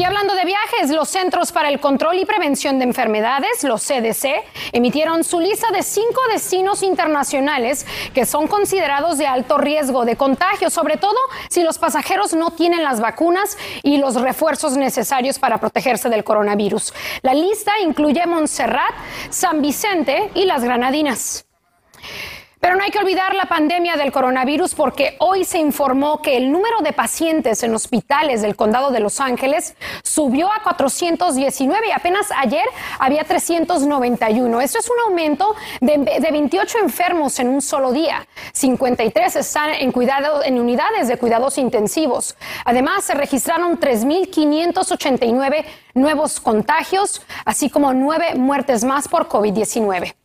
Y 0.00 0.04
hablando 0.04 0.34
de 0.34 0.46
viajes, 0.46 0.88
los 0.88 1.10
Centros 1.10 1.52
para 1.52 1.68
el 1.68 1.78
Control 1.78 2.18
y 2.18 2.24
Prevención 2.24 2.78
de 2.78 2.86
Enfermedades, 2.86 3.62
los 3.64 3.82
CDC, 3.82 4.42
emitieron 4.72 5.24
su 5.24 5.40
lista 5.40 5.70
de 5.72 5.82
cinco 5.82 6.22
destinos 6.32 6.82
internacionales 6.82 7.84
que 8.14 8.24
son 8.24 8.46
considerados 8.46 9.18
de 9.18 9.26
alto 9.26 9.58
riesgo 9.58 10.06
de 10.06 10.16
contagio, 10.16 10.70
sobre 10.70 10.96
todo 10.96 11.18
si 11.50 11.62
los 11.62 11.76
pasajeros 11.76 12.32
no 12.32 12.50
tienen 12.52 12.82
las 12.82 12.98
vacunas 12.98 13.58
y 13.82 13.98
los 13.98 14.14
refuerzos 14.14 14.74
necesarios 14.74 15.38
para 15.38 15.58
protegerse 15.58 16.08
del 16.08 16.24
coronavirus. 16.24 16.94
La 17.20 17.34
lista 17.34 17.72
incluye 17.84 18.24
Montserrat, 18.24 18.94
San 19.28 19.60
Vicente 19.60 20.30
y 20.34 20.46
las 20.46 20.64
Granadinas. 20.64 21.44
Pero 22.60 22.76
no 22.76 22.84
hay 22.84 22.90
que 22.90 22.98
olvidar 22.98 23.34
la 23.34 23.46
pandemia 23.46 23.96
del 23.96 24.12
coronavirus 24.12 24.74
porque 24.74 25.16
hoy 25.18 25.44
se 25.44 25.58
informó 25.58 26.20
que 26.20 26.36
el 26.36 26.52
número 26.52 26.80
de 26.82 26.92
pacientes 26.92 27.62
en 27.62 27.74
hospitales 27.74 28.42
del 28.42 28.54
condado 28.54 28.90
de 28.90 29.00
Los 29.00 29.18
Ángeles 29.18 29.74
subió 30.02 30.52
a 30.52 30.62
419 30.62 31.88
y 31.88 31.90
apenas 31.90 32.26
ayer 32.36 32.64
había 32.98 33.24
391. 33.24 34.60
Esto 34.60 34.78
es 34.78 34.90
un 34.90 34.96
aumento 35.06 35.56
de, 35.80 35.96
28 36.30 36.78
enfermos 36.80 37.38
en 37.38 37.48
un 37.48 37.62
solo 37.62 37.92
día. 37.92 38.28
53 38.52 39.36
están 39.36 39.70
en, 39.70 39.90
cuidado, 39.90 40.44
en 40.44 40.60
unidades 40.60 41.08
de 41.08 41.16
cuidados 41.16 41.56
intensivos. 41.56 42.36
Además, 42.66 43.04
se 43.04 43.14
registraron 43.14 43.80
3.589 43.80 45.64
nuevos 45.94 46.40
contagios, 46.40 47.22
así 47.46 47.70
como 47.70 47.94
nueve 47.94 48.34
muertes 48.34 48.84
más 48.84 49.08
por 49.08 49.28
COVID-19. 49.28 50.19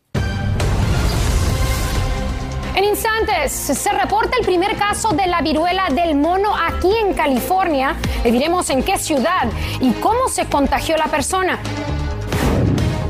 En 2.76 2.84
instantes 2.84 3.54
se 3.54 3.90
reporta 3.94 4.36
el 4.38 4.46
primer 4.46 4.76
caso 4.76 5.14
de 5.14 5.28
la 5.28 5.40
viruela 5.42 5.88
del 5.92 6.14
mono 6.14 6.54
aquí 6.54 6.94
en 6.94 7.14
California. 7.14 7.96
Le 8.22 8.34
diremos 8.34 8.70
en 8.70 8.84
qué 8.84 8.98
ciudad 8.98 9.48
y 9.80 9.92
cómo 9.94 10.28
se 10.28 10.46
contagió 10.48 10.98
la 10.98 11.06
persona. 11.06 11.58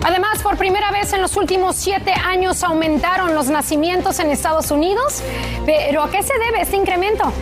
Además, 0.03 0.43
por 0.43 0.55
primera 0.57 0.91
vez 0.91 1.13
en 1.13 1.21
los 1.23 1.35
últimos 1.35 1.75
siete 1.77 2.13
años 2.13 2.63
aumentaron 2.63 3.33
los 3.33 3.47
nacimientos 3.47 4.19
en 4.19 4.29
Estados 4.29 4.69
Unidos. 4.69 5.23
¿Pero 5.65 6.03
a 6.03 6.11
qué 6.11 6.21
se 6.21 6.37
debe 6.37 6.61
este 6.61 6.77
incremento? 6.77 7.33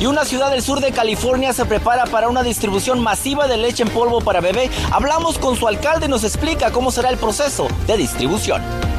Y 0.00 0.04
una 0.04 0.26
ciudad 0.26 0.50
del 0.50 0.60
sur 0.60 0.80
de 0.80 0.92
California 0.92 1.54
se 1.54 1.64
prepara 1.64 2.04
para 2.04 2.28
una 2.28 2.42
distribución 2.42 3.02
masiva 3.02 3.48
de 3.48 3.56
leche 3.56 3.84
en 3.84 3.88
polvo 3.88 4.20
para 4.20 4.42
bebé. 4.42 4.68
Hablamos 4.92 5.38
con 5.38 5.56
su 5.56 5.66
alcalde 5.66 6.06
y 6.06 6.08
nos 6.10 6.24
explica 6.24 6.70
cómo 6.72 6.90
será 6.90 7.08
el 7.08 7.16
proceso 7.16 7.68
de 7.86 7.96
distribución. 7.96 8.89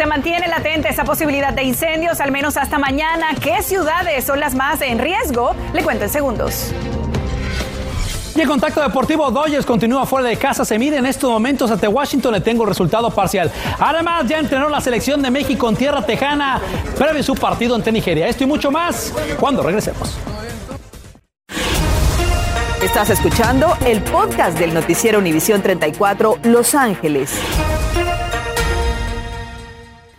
Se 0.00 0.06
mantiene 0.06 0.48
latente 0.48 0.88
esa 0.88 1.04
posibilidad 1.04 1.52
de 1.52 1.62
incendios, 1.62 2.20
al 2.20 2.32
menos 2.32 2.56
hasta 2.56 2.78
mañana. 2.78 3.34
¿Qué 3.38 3.60
ciudades 3.60 4.24
son 4.24 4.40
las 4.40 4.54
más 4.54 4.80
en 4.80 4.98
riesgo? 4.98 5.54
Le 5.74 5.82
cuento 5.82 6.04
en 6.04 6.10
segundos. 6.10 6.72
Y 8.34 8.40
el 8.40 8.48
contacto 8.48 8.80
deportivo 8.80 9.30
Dodgers 9.30 9.66
continúa 9.66 10.06
fuera 10.06 10.26
de 10.26 10.38
casa. 10.38 10.64
Se 10.64 10.78
mide 10.78 10.96
en 10.96 11.04
estos 11.04 11.30
momentos 11.30 11.70
ante 11.70 11.86
Washington. 11.86 12.32
Le 12.32 12.40
tengo 12.40 12.64
resultado 12.64 13.10
parcial. 13.10 13.52
Además, 13.78 14.26
ya 14.26 14.38
entrenó 14.38 14.70
la 14.70 14.80
selección 14.80 15.20
de 15.20 15.30
México 15.30 15.68
en 15.68 15.76
tierra 15.76 16.00
tejana 16.00 16.62
previo 16.96 17.22
su 17.22 17.34
partido 17.34 17.74
ante 17.74 17.92
Nigeria. 17.92 18.26
Esto 18.26 18.44
y 18.44 18.46
mucho 18.46 18.70
más 18.70 19.12
cuando 19.38 19.62
regresemos. 19.62 20.16
Estás 22.82 23.10
escuchando 23.10 23.76
el 23.84 24.00
podcast 24.00 24.58
del 24.58 24.72
noticiero 24.72 25.18
Univisión 25.18 25.60
34 25.60 26.38
Los 26.44 26.74
Ángeles. 26.74 27.38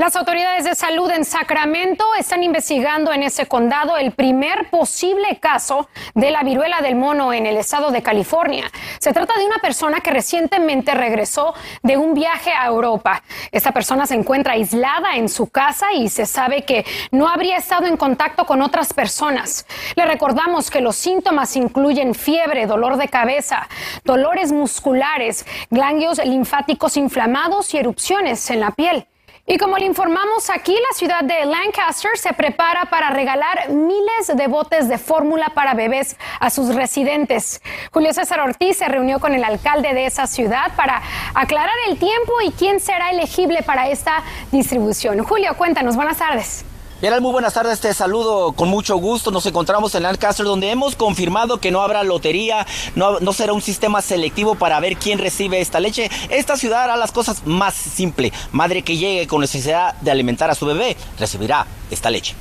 Las 0.01 0.15
autoridades 0.15 0.65
de 0.65 0.73
salud 0.73 1.11
en 1.11 1.23
Sacramento 1.23 2.03
están 2.17 2.41
investigando 2.41 3.13
en 3.13 3.21
ese 3.21 3.45
condado 3.45 3.97
el 3.97 4.13
primer 4.13 4.67
posible 4.71 5.37
caso 5.39 5.89
de 6.15 6.31
la 6.31 6.41
viruela 6.41 6.81
del 6.81 6.95
mono 6.95 7.31
en 7.33 7.45
el 7.45 7.55
estado 7.55 7.91
de 7.91 8.01
California. 8.01 8.65
Se 8.97 9.13
trata 9.13 9.37
de 9.37 9.45
una 9.45 9.59
persona 9.59 9.99
que 9.99 10.09
recientemente 10.09 10.95
regresó 10.95 11.53
de 11.83 11.97
un 11.97 12.15
viaje 12.15 12.49
a 12.51 12.65
Europa. 12.65 13.21
Esta 13.51 13.73
persona 13.73 14.07
se 14.07 14.15
encuentra 14.15 14.53
aislada 14.53 15.17
en 15.17 15.29
su 15.29 15.51
casa 15.51 15.93
y 15.93 16.09
se 16.09 16.25
sabe 16.25 16.63
que 16.63 16.83
no 17.11 17.27
habría 17.27 17.57
estado 17.57 17.85
en 17.85 17.95
contacto 17.95 18.47
con 18.47 18.63
otras 18.63 18.93
personas. 18.93 19.67
Le 19.95 20.07
recordamos 20.07 20.71
que 20.71 20.81
los 20.81 20.95
síntomas 20.95 21.55
incluyen 21.55 22.15
fiebre, 22.15 22.65
dolor 22.65 22.97
de 22.97 23.07
cabeza, 23.07 23.69
dolores 24.03 24.51
musculares, 24.51 25.45
ganglios 25.69 26.17
linfáticos 26.25 26.97
inflamados 26.97 27.71
y 27.75 27.77
erupciones 27.77 28.49
en 28.49 28.61
la 28.61 28.71
piel. 28.71 29.05
Y 29.51 29.57
como 29.57 29.77
le 29.77 29.85
informamos 29.85 30.49
aquí, 30.49 30.71
la 30.71 30.97
ciudad 30.97 31.25
de 31.25 31.43
Lancaster 31.43 32.11
se 32.15 32.31
prepara 32.31 32.85
para 32.85 33.09
regalar 33.09 33.69
miles 33.69 34.31
de 34.33 34.47
botes 34.47 34.87
de 34.87 34.97
fórmula 34.97 35.51
para 35.53 35.73
bebés 35.73 36.15
a 36.39 36.49
sus 36.49 36.73
residentes. 36.73 37.61
Julio 37.91 38.13
César 38.13 38.39
Ortiz 38.39 38.77
se 38.77 38.87
reunió 38.87 39.19
con 39.19 39.33
el 39.33 39.43
alcalde 39.43 39.93
de 39.93 40.05
esa 40.05 40.25
ciudad 40.25 40.73
para 40.77 41.01
aclarar 41.35 41.75
el 41.89 41.99
tiempo 41.99 42.31
y 42.45 42.51
quién 42.51 42.79
será 42.79 43.11
elegible 43.11 43.61
para 43.61 43.89
esta 43.89 44.23
distribución. 44.53 45.21
Julio, 45.21 45.53
cuéntanos, 45.57 45.97
buenas 45.97 46.19
tardes. 46.19 46.63
Bien, 47.01 47.19
muy 47.19 47.31
buenas 47.31 47.55
tardes, 47.55 47.79
te 47.79 47.91
saludo 47.95 48.51
con 48.51 48.69
mucho 48.69 48.95
gusto. 48.97 49.31
Nos 49.31 49.47
encontramos 49.47 49.95
en 49.95 50.03
Lancaster 50.03 50.45
donde 50.45 50.69
hemos 50.69 50.95
confirmado 50.95 51.57
que 51.57 51.71
no 51.71 51.81
habrá 51.81 52.03
lotería, 52.03 52.67
no, 52.93 53.19
no, 53.19 53.33
será 53.33 53.53
un 53.53 53.61
sistema 53.63 54.03
selectivo 54.03 54.53
para 54.53 54.79
ver 54.79 54.97
quién 54.97 55.17
recibe 55.17 55.61
esta 55.61 55.79
leche. 55.79 56.11
Esta 56.29 56.57
ciudad 56.57 56.83
hará 56.83 56.97
las 56.97 57.11
cosas 57.11 57.41
más 57.47 57.73
simple. 57.73 58.31
Madre 58.51 58.83
que 58.83 58.97
llegue 58.97 59.25
con 59.25 59.41
necesidad 59.41 59.95
de 60.01 60.11
alimentar 60.11 60.51
a 60.51 60.55
su 60.55 60.67
bebé 60.67 60.95
recibirá 61.17 61.65
esta 61.89 62.11
leche. 62.11 62.35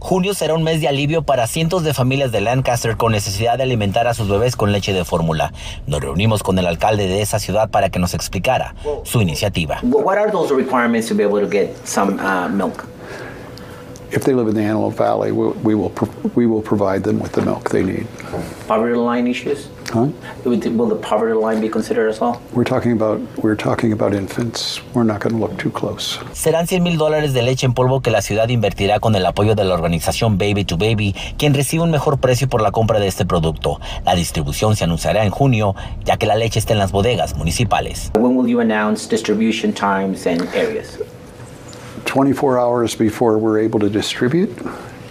Junio 0.00 0.34
será 0.34 0.54
un 0.54 0.64
mes 0.64 0.80
de 0.80 0.88
alivio 0.88 1.22
para 1.22 1.46
cientos 1.46 1.84
de 1.84 1.94
familias 1.94 2.32
de 2.32 2.40
Lancaster 2.40 2.96
con 2.96 3.12
necesidad 3.12 3.56
de 3.56 3.62
alimentar 3.62 4.08
a 4.08 4.14
sus 4.14 4.28
bebés 4.28 4.56
con 4.56 4.72
leche 4.72 4.92
de 4.92 5.04
fórmula. 5.04 5.52
Nos 5.86 6.00
reunimos 6.00 6.42
con 6.42 6.58
el 6.58 6.66
alcalde 6.66 7.06
de 7.06 7.22
esa 7.22 7.38
ciudad 7.38 7.70
para 7.70 7.90
que 7.90 8.00
nos 8.00 8.14
explicara 8.14 8.74
su 9.04 9.22
iniciativa. 9.22 9.78
What 9.84 10.18
are 10.18 10.32
those 10.32 10.52
requirements 10.52 11.06
to 11.06 11.14
be 11.14 11.22
able 11.22 11.40
to 11.40 11.48
get 11.48 11.70
some 11.86 12.18
uh, 12.18 12.48
milk? 12.48 12.84
If 14.10 14.24
they 14.24 14.34
live 14.34 14.48
in 14.48 14.54
the 14.54 14.62
Antelope 14.62 14.94
Valley, 14.94 15.32
we, 15.32 15.48
we 15.62 15.74
will 15.74 15.92
we 16.34 16.46
will 16.46 16.62
provide 16.62 17.02
them 17.02 17.18
with 17.18 17.32
the 17.32 17.42
milk 17.42 17.70
they 17.70 17.82
need. 17.82 18.06
Poverty 18.66 18.96
line 18.96 19.26
issues. 19.26 19.68
Huh? 19.90 20.08
Will 20.44 20.88
the 20.88 20.96
poverty 20.96 21.34
line 21.34 21.60
be 21.60 21.68
considered 21.68 22.08
as 22.10 22.20
well? 22.20 22.40
We're 22.52 22.64
talking 22.64 22.92
about 22.92 23.20
we're 23.42 23.56
talking 23.56 23.92
about 23.92 24.14
infants. 24.14 24.80
We're 24.94 25.04
not 25.04 25.20
going 25.20 25.34
to 25.34 25.40
look 25.40 25.56
too 25.58 25.70
close. 25.70 26.18
Serán 26.32 26.66
100 26.66 26.82
mil 26.82 26.98
dólares 26.98 27.32
de 27.32 27.42
leche 27.42 27.64
en 27.66 27.74
polvo 27.74 28.00
que 28.00 28.10
la 28.10 28.20
ciudad 28.20 28.48
invertirá 28.48 29.00
con 29.00 29.14
el 29.14 29.24
apoyo 29.24 29.54
de 29.54 29.64
la 29.64 29.74
organización 29.74 30.36
Baby 30.38 30.64
to 30.64 30.76
Baby, 30.76 31.14
quien 31.38 31.54
recibe 31.54 31.82
un 31.82 31.90
mejor 31.90 32.18
precio 32.18 32.48
por 32.48 32.60
la 32.60 32.70
compra 32.70 33.00
de 33.00 33.06
este 33.06 33.24
producto. 33.24 33.80
La 34.04 34.14
distribución 34.14 34.76
se 34.76 34.84
anunciará 34.84 35.24
en 35.24 35.30
junio, 35.30 35.74
ya 36.04 36.16
que 36.16 36.26
la 36.26 36.36
leche 36.36 36.58
está 36.58 36.72
en 36.72 36.78
las 36.78 36.92
bodegas 36.92 37.36
municipales. 37.36 38.10
When 38.18 38.36
will 38.36 38.48
you 38.48 38.60
announce 38.60 39.08
distribution 39.08 39.72
times 39.72 40.26
and 40.26 40.42
areas? 40.54 40.98
24 42.08 42.58
hours 42.58 42.94
before 42.96 43.36
we're 43.36 43.58
able 43.58 43.78
to 43.78 43.90
distribute, 43.90 44.50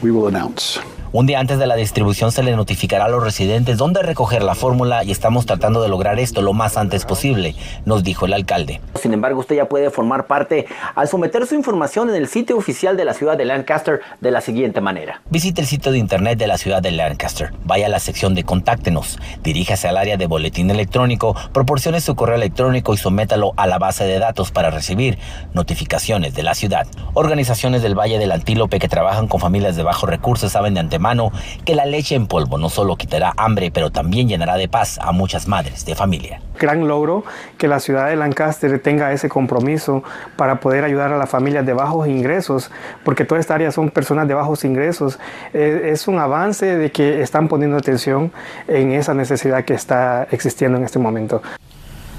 we 0.01 0.10
will 0.10 0.25
announce. 0.25 0.80
Un 1.14 1.26
día 1.26 1.40
antes 1.40 1.58
de 1.58 1.68
la 1.68 1.76
distribución 1.76 2.34
se 2.34 2.44
le 2.44 2.54
notificará 2.54 3.06
a 3.06 3.08
los 3.08 3.24
residentes 3.24 3.78
dónde 3.78 4.04
recoger 4.04 4.44
la 4.44 4.56
fórmula 4.56 5.06
y 5.06 5.12
estamos 5.12 5.46
tratando 5.46 5.82
de 5.82 5.88
lograr 5.88 6.20
esto 6.20 6.42
lo 6.42 6.52
más 6.52 6.76
antes 6.76 7.06
posible, 7.06 7.56
nos 7.86 8.04
dijo 8.04 8.26
el 8.26 8.34
alcalde. 8.34 8.82
Sin 8.96 9.14
embargo, 9.14 9.40
usted 9.40 9.56
ya 9.56 9.70
puede 9.70 9.90
formar 9.90 10.28
parte 10.28 10.66
al 10.96 11.08
someter 11.08 11.48
su 11.48 11.56
información 11.56 12.10
en 12.10 12.16
el 12.16 12.28
sitio 12.28 12.58
oficial 12.58 12.98
de 12.98 13.06
la 13.06 13.14
ciudad 13.14 13.38
de 13.38 13.46
Lancaster 13.46 14.02
de 14.20 14.32
la 14.32 14.42
siguiente 14.42 14.82
manera. 14.82 15.22
Visite 15.30 15.62
el 15.62 15.68
sitio 15.68 15.94
de 15.94 15.98
internet 15.98 16.38
de 16.40 16.48
la 16.48 16.58
ciudad 16.58 16.82
de 16.82 16.92
Lancaster, 16.92 17.54
vaya 17.64 17.86
a 17.86 17.90
la 17.90 18.00
sección 18.00 18.36
de 18.36 18.44
Contáctenos, 18.44 19.18
diríjase 19.44 19.88
al 19.88 19.96
área 19.96 20.18
de 20.18 20.28
boletín 20.28 20.70
electrónico, 20.72 21.38
proporcione 21.54 22.02
su 22.02 22.16
correo 22.16 22.36
electrónico 22.36 22.94
y 22.94 22.98
sométalo 22.98 23.54
a 23.56 23.66
la 23.66 23.80
base 23.80 24.04
de 24.04 24.20
datos 24.20 24.52
para 24.52 24.72
recibir 24.72 25.18
notificaciones 25.54 26.36
de 26.36 26.44
la 26.44 26.54
ciudad. 26.54 26.86
Organizaciones 27.14 27.82
del 27.82 27.98
Valle 27.98 28.20
del 28.20 28.34
Antílope 28.34 28.80
que 28.80 28.90
trabajan 28.90 29.28
con 29.28 29.40
familias 29.40 29.78
de 29.78 29.84
bajos 29.84 30.10
recursos 30.10 30.52
saben 30.52 30.74
de 30.74 30.82
antemano 30.82 30.97
mano 31.00 31.32
que 31.66 31.75
la 31.75 31.86
leche 31.86 32.16
en 32.16 32.27
polvo 32.27 32.58
no 32.58 32.70
solo 32.70 32.96
quitará 32.96 33.34
hambre, 33.38 33.72
pero 33.72 33.92
también 33.92 34.27
llenará 34.27 34.56
de 34.56 34.68
paz 34.68 35.00
a 35.01 35.12
muchas 35.12 35.48
madres 35.48 35.86
de 35.86 35.96
familia. 35.96 36.42
Gran 36.60 36.88
logro 36.88 37.24
que 37.58 37.68
la 37.68 37.80
ciudad 37.80 38.10
de 38.10 38.16
Lancaster 38.16 38.80
tenga 38.82 39.12
ese 39.12 39.30
compromiso 39.30 40.04
para 40.36 40.60
poder 40.60 40.84
ayudar 40.84 41.13
a 41.13 41.18
las 41.18 41.30
familias 41.30 41.66
de 41.66 41.74
bajos 41.74 42.08
ingresos, 42.08 42.72
porque 43.04 43.25
toda 43.25 43.39
esta 43.39 43.56
área 43.56 43.72
son 43.72 43.89
personas 43.89 44.27
de 44.27 44.34
bajos 44.34 44.66
ingresos. 44.66 45.20
Eh, 45.54 45.89
es 45.92 46.08
un 46.08 46.20
avance 46.20 46.66
de 46.66 46.92
que 46.92 47.22
están 47.22 47.48
poniendo 47.48 47.77
atención 47.77 48.32
en 48.68 48.92
esa 48.92 49.13
necesidad 49.13 49.66
que 49.66 49.74
está 49.74 50.27
existiendo 50.32 50.77
en 50.77 50.84
este 50.84 51.00
momento. 51.00 51.42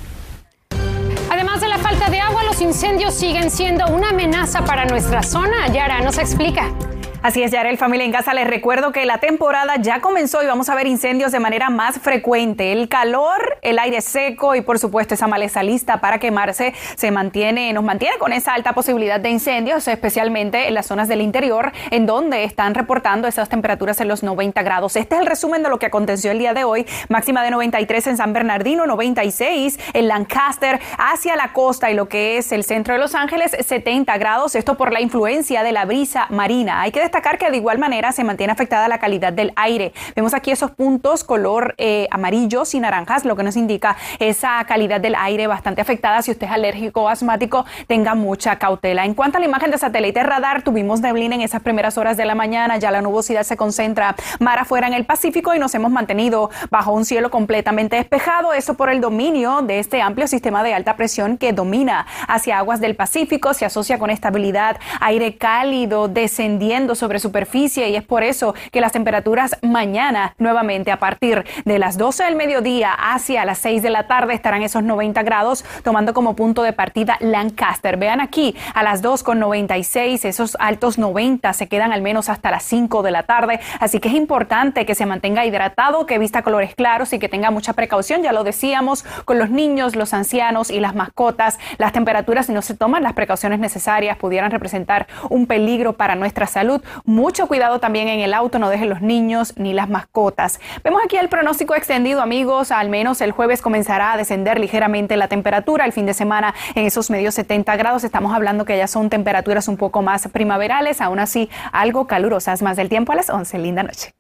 Además 1.31 1.61
de 1.61 1.69
la 1.69 1.77
falta 1.77 2.09
de 2.09 2.21
agua, 2.21 2.43
los 2.45 2.63
incendios 2.63 3.13
siguen 3.13 3.51
siendo 3.51 3.87
una 3.89 4.09
amenaza 4.11 4.65
para 4.65 4.87
nuestra 4.87 5.23
zona. 5.23 5.71
Yara 5.73 6.01
nos 6.01 6.17
explica. 6.17 6.73
Así 7.21 7.43
es, 7.43 7.51
Yarel, 7.51 7.79
familia 7.79 8.07
en 8.07 8.13
casa, 8.13 8.33
les 8.33 8.47
recuerdo 8.47 8.93
que 8.93 9.05
la 9.05 9.19
temporada 9.19 9.75
ya 9.81 10.01
comenzó 10.01 10.41
y 10.45 10.47
vamos 10.47 10.69
a 10.69 10.77
ver 10.77 10.87
incendios 10.87 11.33
de 11.33 11.41
manera 11.41 11.69
más 11.69 11.99
frecuente. 11.99 12.71
El 12.71 12.89
calor, 12.89 13.59
el 13.63 13.81
aire 13.81 14.01
seco 14.03 14.55
y 14.55 14.61
por 14.61 14.79
supuesto 14.79 15.15
esa 15.15 15.27
maleza 15.27 15.65
lista 15.65 16.01
para 16.01 16.21
quemarse 16.21 16.75
se 16.95 17.11
mantiene, 17.11 17.73
nos 17.73 17.83
mantiene 17.83 18.19
con 18.19 18.33
esa 18.33 18.55
alta 18.55 18.73
posibilidad 18.73 19.19
de 19.19 19.31
incendios, 19.31 19.89
especialmente 19.89 20.69
en 20.69 20.75
las 20.75 20.87
zonas 20.87 21.09
del 21.09 21.21
interior, 21.21 21.73
en 21.91 22.07
donde 22.07 22.45
están 22.45 22.75
reportando 22.75 23.27
esas 23.27 23.49
temperaturas 23.49 24.01
en 24.01 24.07
los 24.07 24.23
90 24.23 24.63
grados. 24.63 24.95
Este 24.95 25.17
es 25.17 25.21
el 25.21 25.27
resumen 25.27 25.65
de 25.65 25.71
lo 25.71 25.81
que 25.81 25.87
aconteció 25.87 26.31
el 26.31 26.39
día 26.39 26.55
de 26.55 26.63
hoy. 26.63 26.87
Máxima 27.09 27.43
de 27.43 27.51
93 27.51 28.07
en 28.07 28.17
San 28.17 28.33
Bernardino, 28.33 28.87
96 28.87 29.77
en 29.93 30.07
Lancaster, 30.07 30.79
hacia 30.99 31.35
la 31.35 31.53
costa 31.53 31.91
y 31.91 31.95
lo 31.95 32.09
que 32.09 32.39
es 32.39 32.53
el 32.53 32.63
centro 32.63 32.95
de 32.95 33.01
Los 33.01 33.17
Ángeles, 33.17 33.57
70 33.59 34.17
grados. 34.19 34.55
Esto 34.55 34.77
por 34.77 34.93
la 34.93 35.01
influencia 35.01 35.65
de 35.65 35.73
la 35.73 35.85
brisa 35.85 36.27
marina. 36.31 36.81
Hay 36.81 36.93
que 36.93 37.08
destacar 37.09 37.39
que 37.39 37.51
de 37.51 37.57
igual 37.57 37.79
manera 37.79 38.13
se 38.13 38.23
mantiene 38.23 38.53
afectada 38.53 38.87
la 38.87 38.99
calidad 38.99 39.33
del 39.33 39.53
aire. 39.57 39.93
Vemos 40.15 40.35
aquí 40.35 40.51
esos 40.51 40.71
puntos 40.71 41.25
color 41.25 41.75
eh, 41.79 42.07
amarillos 42.11 42.75
y 42.75 42.81
naranjas, 42.81 43.25
lo 43.25 43.35
que 43.35 43.43
nos 43.43 43.57
indica 43.57 43.97
esa 44.19 44.63
calidad 44.65 45.01
del 45.01 45.15
aire 45.15 45.47
bastante 45.47 45.81
afectada. 45.81 46.23
Si 46.23 46.31
usted 46.31 46.47
es 46.47 46.53
alérgico 46.53 47.03
o 47.03 47.09
asmático, 47.09 47.65
tenga 47.87 48.15
mucha 48.15 48.57
cautela. 48.57 49.05
En 49.05 49.15
cuanto 49.15 49.39
a 49.39 49.41
la 49.41 49.47
imagen 49.47 49.71
de 49.71 49.79
satélite 49.79 50.23
radar, 50.23 50.63
tuvimos 50.63 51.01
neblina 51.01 51.35
en 51.35 51.41
esas 51.41 51.63
primeras 51.63 51.97
horas 51.97 52.17
de 52.17 52.25
la 52.25 52.35
mañana. 52.35 52.77
Ya 52.77 52.91
la 52.91 53.01
nubosidad 53.01 53.43
se 53.43 53.57
concentra 53.57 54.15
mar 54.39 54.59
afuera 54.59 54.87
en 54.87 54.95
el 54.95 55.05
Pacífico 55.05 55.55
y 55.55 55.59
nos 55.59 55.75
hemos 55.75 55.91
mantenido 55.91 56.51
bajo 56.71 56.93
un 56.93 57.05
cielo 57.05 57.31
completamente 57.31 57.97
despejado. 57.97 58.53
Eso 58.53 58.75
por 58.75 58.91
el 58.91 59.01
dominio 59.01 59.63
de 59.63 59.79
este 59.79 60.03
amplio 60.03 60.29
sistema 60.29 60.63
de 60.63 60.75
alta 60.75 60.97
presión 60.97 61.39
que 61.39 61.53
domina 61.53 62.07
hacia 62.27 62.59
aguas 62.59 62.81
del 62.81 62.95
Pacífico. 62.95 63.55
Se 63.55 63.65
asocia 63.65 63.99
con 63.99 64.11
estabilidad, 64.11 64.77
aire 65.01 65.37
cálido 65.37 66.09
descendiendo 66.09 66.95
sobre 66.99 67.19
superficie 67.19 67.89
y 67.89 67.97
es 67.97 68.05
por 68.05 68.23
eso 68.23 68.55
que 68.71 68.81
las 68.81 68.93
temperaturas 68.93 69.57
mañana 69.63 70.35
nuevamente 70.39 70.91
a 70.91 70.99
partir 70.99 71.45
de 71.65 71.79
las 71.79 71.97
12 71.97 72.25
del 72.25 72.37
mediodía 72.37 72.93
hacia 72.93 73.45
las 73.45 73.59
6 73.59 73.83
de 73.83 73.91
la 73.91 74.07
tarde 74.07 74.35
estarán 74.35 74.63
esos 74.63 74.83
90 74.83 75.23
grados 75.23 75.65
tomando 75.83 76.13
como 76.13 76.37
punto 76.37 76.63
de 76.63 76.73
partida 76.73 77.17
Lancaster. 77.21 77.97
Vean 77.97 78.21
aquí 78.21 78.55
a 78.75 78.83
las 78.83 79.03
2 79.03 79.23
con 79.23 79.39
96 79.39 80.25
esos 80.25 80.57
altos 80.61 80.99
90 80.99 81.53
se 81.53 81.69
quedan 81.69 81.93
al 81.93 82.03
menos 82.03 82.29
hasta 82.29 82.51
las 82.51 82.65
5 82.65 83.03
de 83.03 83.11
la 83.11 83.23
tarde, 83.23 83.61
así 83.81 84.01
que 84.01 84.09
es 84.09 84.15
importante 84.15 84.87
que 84.87 84.95
se 84.95 85.07
mantenga 85.07 85.47
hidratado, 85.47 86.07
que 86.07 86.19
vista 86.19 86.43
colores 86.43 86.75
claros 86.75 87.13
y 87.13 87.19
que 87.19 87.29
tenga 87.29 87.51
mucha 87.51 87.73
precaución, 87.73 88.23
ya 88.23 88.33
lo 88.33 88.45
decíamos, 88.45 89.05
con 89.25 89.39
los 89.39 89.51
niños, 89.51 89.97
los 89.97 90.15
ancianos 90.15 90.71
y 90.71 90.81
las 90.81 90.95
mascotas. 90.95 91.59
Las 91.79 91.93
temperaturas 91.93 92.47
si 92.47 92.53
no 92.53 92.63
se 92.63 92.75
toman 92.75 93.03
las 93.03 93.13
precauciones 93.13 93.59
necesarias 93.59 94.17
pudieran 94.17 94.51
representar 94.51 95.07
un 95.29 95.47
peligro 95.47 95.95
para 95.95 96.15
nuestra 96.15 96.47
salud. 96.47 96.83
Mucho 97.05 97.47
cuidado 97.47 97.81
también 97.81 98.09
en 98.09 98.21
el 98.21 98.35
auto, 98.35 98.59
no 98.59 98.69
dejen 98.71 98.89
los 98.89 99.03
niños 99.03 99.55
ni 99.57 99.73
las 99.73 99.89
mascotas. 99.89 100.61
Vemos 100.85 101.01
aquí 101.05 101.17
el 101.17 101.29
pronóstico 101.29 101.75
extendido, 101.75 102.21
amigos. 102.21 102.71
Al 102.71 102.89
menos 102.89 103.21
el 103.21 103.33
jueves 103.33 103.63
comenzará 103.63 104.13
a 104.13 104.17
descender 104.17 104.59
ligeramente 104.59 105.17
la 105.17 105.29
temperatura. 105.29 105.85
El 105.85 105.93
fin 105.93 106.07
de 106.07 106.15
semana 106.15 106.55
en 106.75 106.87
esos 106.87 107.11
medios 107.11 107.35
70 107.35 107.77
grados. 107.77 108.05
Estamos 108.05 108.35
hablando 108.35 108.65
que 108.65 108.77
ya 108.77 108.87
son 108.87 109.11
temperaturas 109.11 109.69
un 109.69 109.77
poco 109.77 110.03
más 110.03 110.29
primaverales, 110.29 111.01
aún 111.01 111.21
así 111.21 111.49
algo 111.73 112.07
calurosas. 112.07 112.63
Más 112.63 112.77
del 112.77 112.89
tiempo 112.89 113.13
a 113.13 113.17
las 113.17 113.31
11. 113.31 113.59
Linda 113.59 113.83
noche. 113.83 114.18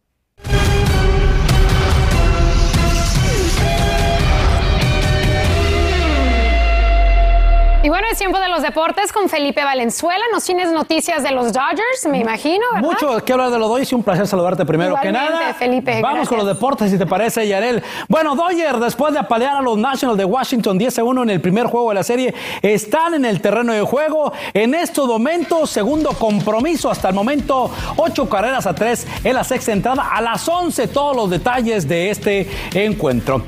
Es 8.18 8.20
tiempo 8.20 8.40
de 8.40 8.48
los 8.48 8.62
deportes 8.62 9.12
con 9.12 9.28
Felipe 9.28 9.62
Valenzuela. 9.62 10.25
Nos 10.32 10.42
tienes 10.42 10.72
noticias 10.72 11.22
de 11.22 11.30
los 11.30 11.52
Dodgers, 11.52 12.08
me 12.10 12.18
imagino, 12.18 12.64
¿verdad? 12.75 12.88
Mucho 12.88 13.25
que 13.25 13.32
hablar 13.32 13.50
de 13.50 13.60
los 13.60 13.68
Dodgers 13.68 13.92
y 13.92 13.94
un 13.94 14.02
placer 14.02 14.26
saludarte 14.26 14.66
primero 14.66 14.96
que 15.00 15.12
nada. 15.12 15.54
Felipe, 15.54 15.92
Vamos 16.02 16.02
gracias. 16.02 16.28
con 16.28 16.38
los 16.38 16.46
deportes, 16.48 16.90
si 16.90 16.98
te 16.98 17.06
parece, 17.06 17.46
Yarel. 17.46 17.80
Bueno, 18.08 18.34
Dodgers, 18.34 18.80
después 18.80 19.12
de 19.12 19.20
apalear 19.20 19.58
a 19.58 19.62
los 19.62 19.78
Nationals 19.78 20.18
de 20.18 20.25
Washington 20.25 20.76
10 20.78 20.98
a 20.98 21.04
1 21.04 21.22
en 21.22 21.30
el 21.30 21.40
primer 21.40 21.66
juego 21.66 21.90
de 21.90 21.94
la 21.94 22.02
serie, 22.02 22.34
están 22.60 23.14
en 23.14 23.25
el 23.25 23.40
terreno 23.40 23.72
de 23.72 23.82
juego. 23.82 24.32
En 24.52 24.75
estos 24.75 25.06
momentos, 25.06 25.70
segundo 25.70 26.10
compromiso 26.10 26.90
hasta 26.90 27.10
el 27.10 27.14
momento, 27.14 27.70
ocho 27.98 28.28
carreras 28.28 28.66
a 28.66 28.75
tres 28.75 29.06
en 29.22 29.34
la 29.34 29.44
sexta 29.44 29.70
entrada. 29.70 30.08
A 30.10 30.20
las 30.20 30.48
11, 30.48 30.88
todos 30.88 31.14
los 31.14 31.30
detalles 31.30 31.87
de 31.87 32.10
este 32.10 32.50
encuentro. 32.75 33.44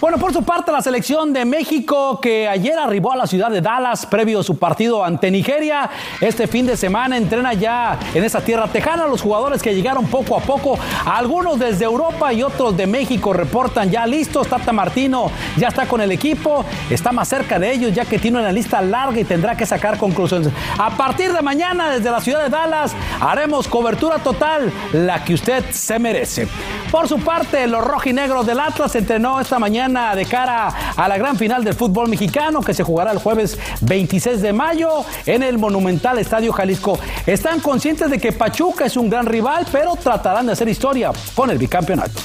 Bueno, 0.00 0.18
por 0.18 0.32
su 0.32 0.44
parte, 0.44 0.70
la 0.70 0.80
selección 0.80 1.32
de 1.32 1.44
México, 1.44 2.20
que 2.20 2.46
ayer 2.46 2.78
arribó 2.78 3.10
a 3.10 3.16
la 3.16 3.26
ciudad 3.26 3.50
de 3.50 3.60
Dallas 3.60 4.06
previo 4.12 4.40
a 4.40 4.42
su 4.42 4.58
partido 4.58 5.02
ante 5.02 5.30
Nigeria, 5.30 5.88
este 6.20 6.46
fin 6.46 6.66
de 6.66 6.76
semana 6.76 7.16
entrena 7.16 7.54
ya 7.54 7.98
en 8.12 8.22
esa 8.22 8.42
tierra 8.42 8.68
tejana. 8.68 9.06
Los 9.06 9.22
jugadores 9.22 9.62
que 9.62 9.74
llegaron 9.74 10.06
poco 10.06 10.36
a 10.36 10.40
poco, 10.40 10.78
algunos 11.06 11.58
desde 11.58 11.86
Europa 11.86 12.30
y 12.30 12.42
otros 12.42 12.76
de 12.76 12.86
México 12.86 13.32
reportan 13.32 13.90
ya 13.90 14.06
listos. 14.06 14.48
Tata 14.48 14.70
Martino 14.70 15.30
ya 15.56 15.68
está 15.68 15.86
con 15.86 16.02
el 16.02 16.12
equipo, 16.12 16.62
está 16.90 17.10
más 17.10 17.26
cerca 17.26 17.58
de 17.58 17.72
ellos 17.72 17.94
ya 17.94 18.04
que 18.04 18.18
tiene 18.18 18.38
una 18.38 18.52
lista 18.52 18.82
larga 18.82 19.18
y 19.18 19.24
tendrá 19.24 19.56
que 19.56 19.64
sacar 19.64 19.96
conclusiones. 19.96 20.50
A 20.76 20.90
partir 20.90 21.32
de 21.32 21.40
mañana, 21.40 21.90
desde 21.90 22.10
la 22.10 22.20
ciudad 22.20 22.42
de 22.42 22.50
Dallas, 22.50 22.94
haremos 23.18 23.66
cobertura 23.66 24.18
total, 24.18 24.70
la 24.92 25.24
que 25.24 25.32
usted 25.32 25.64
se 25.70 25.98
merece. 25.98 26.48
Por 26.90 27.08
su 27.08 27.18
parte, 27.18 27.66
los 27.66 27.82
rojinegros 27.82 28.44
del 28.44 28.60
Atlas 28.60 28.94
entrenó 28.94 29.40
esta 29.40 29.58
mañana 29.58 30.14
de 30.14 30.26
cara 30.26 30.68
a 30.94 31.08
la 31.08 31.16
gran 31.16 31.38
final 31.38 31.64
del 31.64 31.72
fútbol 31.72 32.10
mexicano 32.10 32.60
que 32.60 32.74
se 32.74 32.82
jugará 32.82 33.12
el 33.12 33.18
jueves 33.18 33.58
26 34.02 34.42
de 34.42 34.52
mayo 34.52 35.04
en 35.26 35.44
el 35.44 35.58
monumental 35.58 36.18
Estadio 36.18 36.52
Jalisco. 36.52 36.98
Están 37.24 37.60
conscientes 37.60 38.10
de 38.10 38.18
que 38.18 38.32
Pachuca 38.32 38.86
es 38.86 38.96
un 38.96 39.08
gran 39.08 39.26
rival, 39.26 39.64
pero 39.70 39.94
tratarán 39.94 40.46
de 40.46 40.52
hacer 40.52 40.68
historia 40.68 41.12
con 41.36 41.50
el 41.50 41.58
bicampeonato. 41.58 42.20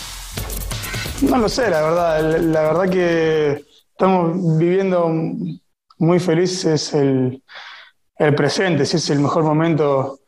No 1.21 1.37
lo 1.37 1.47
sé, 1.47 1.69
la 1.69 1.81
verdad. 1.81 2.39
La, 2.39 2.61
verdad 2.61 2.89
que 2.89 3.63
estamos 3.91 4.57
viviendo 4.57 5.07
muy 5.99 6.19
felices 6.19 6.93
el, 6.95 7.43
presente, 8.35 8.83
si 8.83 8.97
es 8.97 9.09
el 9.11 9.19
mejor 9.19 9.43
momento 9.43 10.21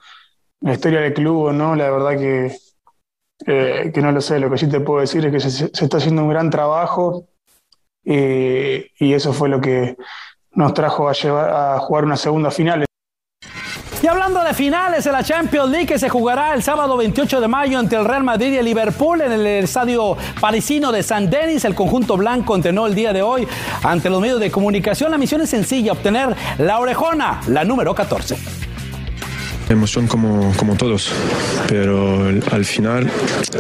en 0.62 0.68
la 0.68 0.74
historia 0.76 1.00
del 1.00 1.14
club 1.16 1.46
o 1.46 1.52
no, 1.52 1.76
la 1.76 1.90
verdad 1.90 2.16
que, 2.16 2.56
eh, 3.48 3.92
que 3.92 4.02
no 4.02 4.12
lo 4.12 4.22
sé. 4.22 4.40
Lo 4.40 4.52
que 4.52 4.58
sí 4.60 4.68
te 4.70 4.82
puedo 4.82 5.02
decir 5.02 5.26
es 5.26 5.32
que 5.32 5.40
se, 5.40 5.50
se 5.50 5.86
está 5.86 5.98
haciendo 5.98 6.22
un 6.22 6.30
gran 6.30 6.52
trabajo 6.52 7.26
eh, 8.06 8.92
y 9.00 9.14
eso 9.14 9.34
fue 9.34 9.50
lo 9.50 9.60
que 9.60 9.96
nos 10.60 10.74
trajo 10.74 11.08
a, 11.08 11.14
llevar, 11.14 11.50
a 11.50 11.80
jugar 11.80 12.04
una 12.04 12.18
segunda 12.18 12.52
final. 12.52 12.84
Y 14.02 14.08
hablando 14.08 14.44
de 14.44 14.54
finales 14.54 15.06
en 15.06 15.14
la 15.14 15.24
Champions 15.24 15.70
League 15.72 15.86
que 15.86 15.98
se 15.98 16.10
jugará 16.10 16.54
el 16.54 16.64
sábado 16.64 16.98
28 16.98 17.40
de 17.40 17.48
mayo 17.48 17.80
entre 17.80 17.98
el 17.98 18.06
Real 18.06 18.24
Madrid 18.24 18.54
y 18.54 18.58
el 18.58 18.66
Liverpool 18.66 19.22
en 19.22 19.32
el 19.32 19.48
estadio 19.48 20.18
parisino 20.40 20.92
de 20.92 21.02
San 21.02 21.30
Denis, 21.30 21.64
el 21.64 21.76
conjunto 21.76 22.18
blanco 22.18 22.56
entrenó 22.56 22.88
el 22.88 22.96
día 22.96 23.14
de 23.14 23.22
hoy 23.22 23.48
ante 23.84 24.10
los 24.10 24.20
medios 24.20 24.40
de 24.42 24.52
comunicación. 24.52 25.12
La 25.12 25.18
misión 25.18 25.42
es 25.42 25.50
sencilla, 25.50 25.94
obtener 25.94 26.36
la 26.58 26.80
orejona, 26.80 27.40
la 27.48 27.64
número 27.64 27.96
14. 27.96 28.69
Emoción 29.70 30.08
como, 30.08 30.52
como 30.58 30.76
todos, 30.76 31.12
pero 31.68 32.26
al- 32.28 32.44
al 32.52 32.66
final 32.66 33.08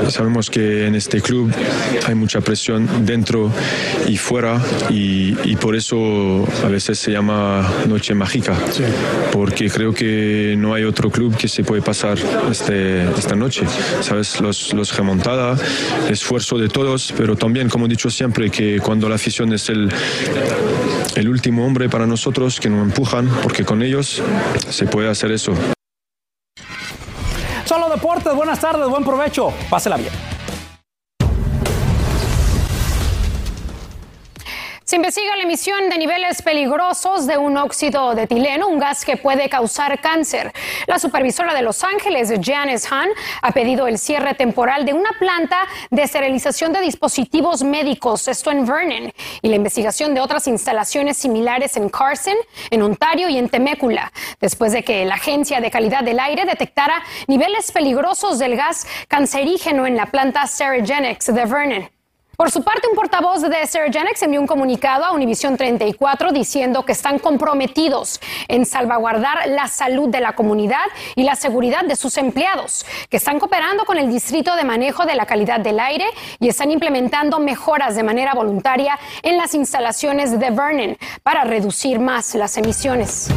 sabemos 0.09 0.49
que 0.49 0.87
en 0.87 0.95
este 0.95 1.21
club 1.21 1.51
hay 2.07 2.15
mucha 2.15 2.41
presión 2.41 3.05
dentro 3.05 3.51
y 4.07 4.17
fuera 4.17 4.59
y, 4.89 5.35
y 5.47 5.55
por 5.55 5.75
eso 5.75 6.47
a 6.65 6.67
veces 6.67 6.97
se 6.97 7.11
llama 7.11 7.71
noche 7.87 8.15
mágica, 8.15 8.55
porque 9.31 9.69
creo 9.69 9.93
que 9.93 10.55
no 10.57 10.73
hay 10.73 10.83
otro 10.83 11.11
club 11.11 11.37
que 11.37 11.47
se 11.47 11.63
puede 11.63 11.83
pasar 11.83 12.17
este, 12.49 13.03
esta 13.11 13.35
noche, 13.35 13.65
¿sabes? 14.01 14.41
Los, 14.41 14.73
los 14.73 14.97
remontada, 14.97 15.57
esfuerzo 16.09 16.57
de 16.57 16.69
todos, 16.69 17.13
pero 17.15 17.35
también 17.35 17.69
como 17.69 17.85
he 17.85 17.89
dicho 17.89 18.09
siempre 18.09 18.49
que 18.49 18.79
cuando 18.79 19.07
la 19.09 19.15
afición 19.15 19.53
es 19.53 19.69
el, 19.69 19.89
el 21.15 21.29
último 21.29 21.67
hombre 21.67 21.87
para 21.87 22.07
nosotros 22.07 22.59
que 22.59 22.67
nos 22.67 22.81
empujan, 22.83 23.29
porque 23.43 23.63
con 23.63 23.83
ellos 23.83 24.23
se 24.69 24.85
puede 24.87 25.07
hacer 25.07 25.31
eso. 25.31 25.53
Solo 27.69 27.87
Deportes, 27.87 28.33
buenas 28.33 28.59
tardes, 28.59 28.89
buen 28.89 29.03
provecho, 29.03 29.53
pásela 29.69 29.95
bien. 29.95 30.38
Se 34.89 34.95
investiga 34.95 35.35
la 35.35 35.43
emisión 35.43 35.87
de 35.87 35.99
niveles 35.99 36.41
peligrosos 36.41 37.27
de 37.27 37.37
un 37.37 37.57
óxido 37.57 38.15
de 38.15 38.23
etileno, 38.23 38.67
un 38.67 38.79
gas 38.79 39.05
que 39.05 39.17
puede 39.17 39.47
causar 39.47 40.01
cáncer. 40.01 40.51
La 40.87 40.97
supervisora 40.97 41.53
de 41.53 41.61
Los 41.61 41.83
Ángeles, 41.83 42.33
Janice 42.41 42.87
Hahn, 42.89 43.09
ha 43.43 43.51
pedido 43.51 43.85
el 43.85 43.99
cierre 43.99 44.33
temporal 44.33 44.85
de 44.85 44.93
una 44.93 45.11
planta 45.19 45.59
de 45.91 46.01
esterilización 46.01 46.73
de 46.73 46.81
dispositivos 46.81 47.61
médicos, 47.61 48.27
esto 48.27 48.49
en 48.49 48.65
Vernon, 48.65 49.13
y 49.43 49.49
la 49.49 49.57
investigación 49.57 50.15
de 50.15 50.21
otras 50.21 50.47
instalaciones 50.47 51.17
similares 51.17 51.77
en 51.77 51.89
Carson, 51.89 52.37
en 52.71 52.81
Ontario 52.81 53.29
y 53.29 53.37
en 53.37 53.47
Temécula, 53.47 54.11
después 54.41 54.71
de 54.71 54.83
que 54.83 55.05
la 55.05 55.13
Agencia 55.13 55.61
de 55.61 55.69
Calidad 55.69 56.01
del 56.01 56.19
Aire 56.19 56.45
detectara 56.45 57.03
niveles 57.27 57.71
peligrosos 57.71 58.39
del 58.39 58.55
gas 58.55 58.87
cancerígeno 59.07 59.85
en 59.85 59.95
la 59.95 60.07
planta 60.07 60.47
Sterigenics 60.47 61.27
de 61.27 61.45
Vernon. 61.45 61.98
Por 62.39 62.51
su 62.51 62.63
parte, 62.63 62.87
un 62.87 62.95
portavoz 62.95 63.41
de 63.41 63.67
Sterigenics 63.67 64.21
envió 64.21 64.39
un 64.39 64.47
comunicado 64.47 65.03
a 65.03 65.11
Univision 65.11 65.57
34 65.57 66.31
diciendo 66.31 66.85
que 66.85 66.93
están 66.93 67.19
comprometidos 67.19 68.21
en 68.47 68.65
salvaguardar 68.65 69.49
la 69.49 69.67
salud 69.67 70.07
de 70.07 70.21
la 70.21 70.31
comunidad 70.35 70.85
y 71.17 71.23
la 71.23 71.35
seguridad 71.35 71.83
de 71.83 71.97
sus 71.97 72.15
empleados, 72.15 72.85
que 73.09 73.17
están 73.17 73.39
cooperando 73.39 73.83
con 73.83 73.97
el 73.97 74.09
Distrito 74.09 74.55
de 74.55 74.63
Manejo 74.63 75.05
de 75.05 75.15
la 75.15 75.25
Calidad 75.25 75.59
del 75.59 75.81
Aire 75.81 76.05
y 76.39 76.47
están 76.47 76.71
implementando 76.71 77.39
mejoras 77.39 77.97
de 77.97 78.03
manera 78.03 78.33
voluntaria 78.33 78.97
en 79.21 79.35
las 79.35 79.53
instalaciones 79.53 80.39
de 80.39 80.49
Vernon 80.49 80.97
para 81.23 81.43
reducir 81.43 81.99
más 81.99 82.35
las 82.35 82.55
emisiones. 82.55 83.29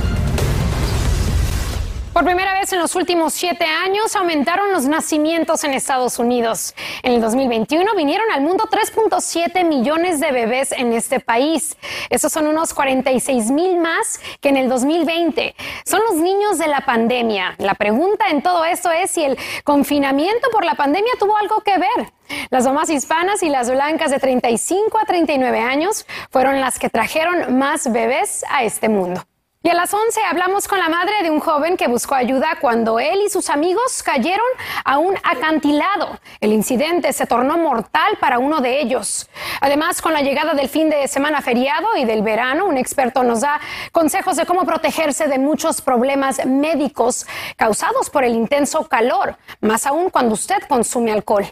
Por 2.13 2.27
primera 2.27 2.53
vez 2.53 2.71
en 2.75 2.79
los 2.79 2.95
últimos 2.95 3.33
siete 3.33 3.65
años 3.65 4.15
aumentaron 4.17 4.71
los 4.71 4.85
nacimientos 4.85 5.65
en 5.65 5.73
Estados 5.73 6.19
Unidos. 6.19 6.75
En 7.03 7.15
el 7.15 7.23
2021 7.23 7.95
vinieron 7.95 8.31
al 8.31 8.43
mundo 8.43 8.69
3.7 8.71 9.65
millones 9.65 10.21
de 10.21 10.31
bebés 10.31 10.73
en 10.73 10.93
este 10.93 11.21
país. 11.21 11.75
Esos 12.11 12.31
son 12.31 12.49
unos 12.49 12.75
46 12.75 13.51
mil 13.51 13.79
más 13.79 14.21
que 14.43 14.51
en 14.51 14.59
el 14.59 14.69
2020. 14.69 15.55
Son 15.87 16.01
los 16.11 16.17
niños 16.17 16.59
de 16.59 16.67
la 16.67 16.83
pandemia. 16.83 17.55
La 17.57 17.75
pregunta 17.75 18.27
en 18.29 18.43
todo 18.43 18.67
esto 18.67 18.91
es 18.91 19.11
si 19.11 19.25
el 19.25 19.39
confinamiento 19.65 20.51
por 20.51 20.67
la 20.67 20.75
pandemia 20.75 21.13
tuvo 21.19 21.39
algo 21.39 21.63
que 21.63 21.79
ver. 21.79 22.13
Las 22.51 22.67
mamás 22.67 22.91
hispanas 22.91 23.43
y 23.43 23.49
las 23.49 23.71
blancas 23.71 24.11
de 24.11 24.19
35 24.19 24.99
a 24.99 25.07
39 25.07 25.61
años 25.61 26.05
fueron 26.31 26.61
las 26.61 26.79
que 26.79 26.91
trajeron 26.91 27.57
más 27.57 27.91
bebés 27.91 28.45
a 28.51 28.65
este 28.65 28.91
mundo. 28.91 29.23
Y 29.65 29.69
a 29.69 29.75
las 29.75 29.95
11 29.95 30.21
hablamos 30.29 30.67
con 30.67 30.81
la 30.81 30.89
madre 30.89 31.23
de 31.23 31.31
un 31.31 31.39
joven 31.39 31.77
que 31.77 31.87
buscó 31.87 32.17
ayuda 32.17 32.59
cuando 32.61 32.99
él 32.99 33.21
y 33.25 33.31
sus 33.31 33.49
amigos 33.49 34.03
cayeron 34.03 34.45
a 34.85 34.99
un 34.99 35.15
acantilado. 35.23 36.19
El 36.41 36.53
incidente 36.53 37.13
se 37.13 37.27
tornó 37.27 37.57
mortal 37.59 38.19
para 38.19 38.41
uno 38.41 38.61
de 38.61 38.81
ellos. 38.81 39.31
Además, 39.61 40.03
con 40.03 40.15
la 40.15 40.23
llegada 40.23 40.55
del 40.55 40.69
fin 40.69 40.91
de 40.91 41.07
semana 41.07 41.43
feriado 41.43 41.87
y 41.97 42.05
del 42.05 42.23
verano, 42.23 42.67
un 42.67 42.77
experto 42.77 43.23
nos 43.23 43.43
da 43.43 43.61
consejos 43.93 44.37
de 44.37 44.47
cómo 44.47 44.67
protegerse 44.67 45.29
de 45.29 45.39
muchos 45.39 45.81
problemas 45.81 46.45
médicos 46.45 47.25
causados 47.55 48.11
por 48.11 48.25
el 48.25 48.35
intenso 48.35 48.89
calor, 48.89 49.37
más 49.61 49.87
aún 49.87 50.11
cuando 50.11 50.35
usted 50.35 50.61
consume 50.69 51.13
alcohol. 51.13 51.47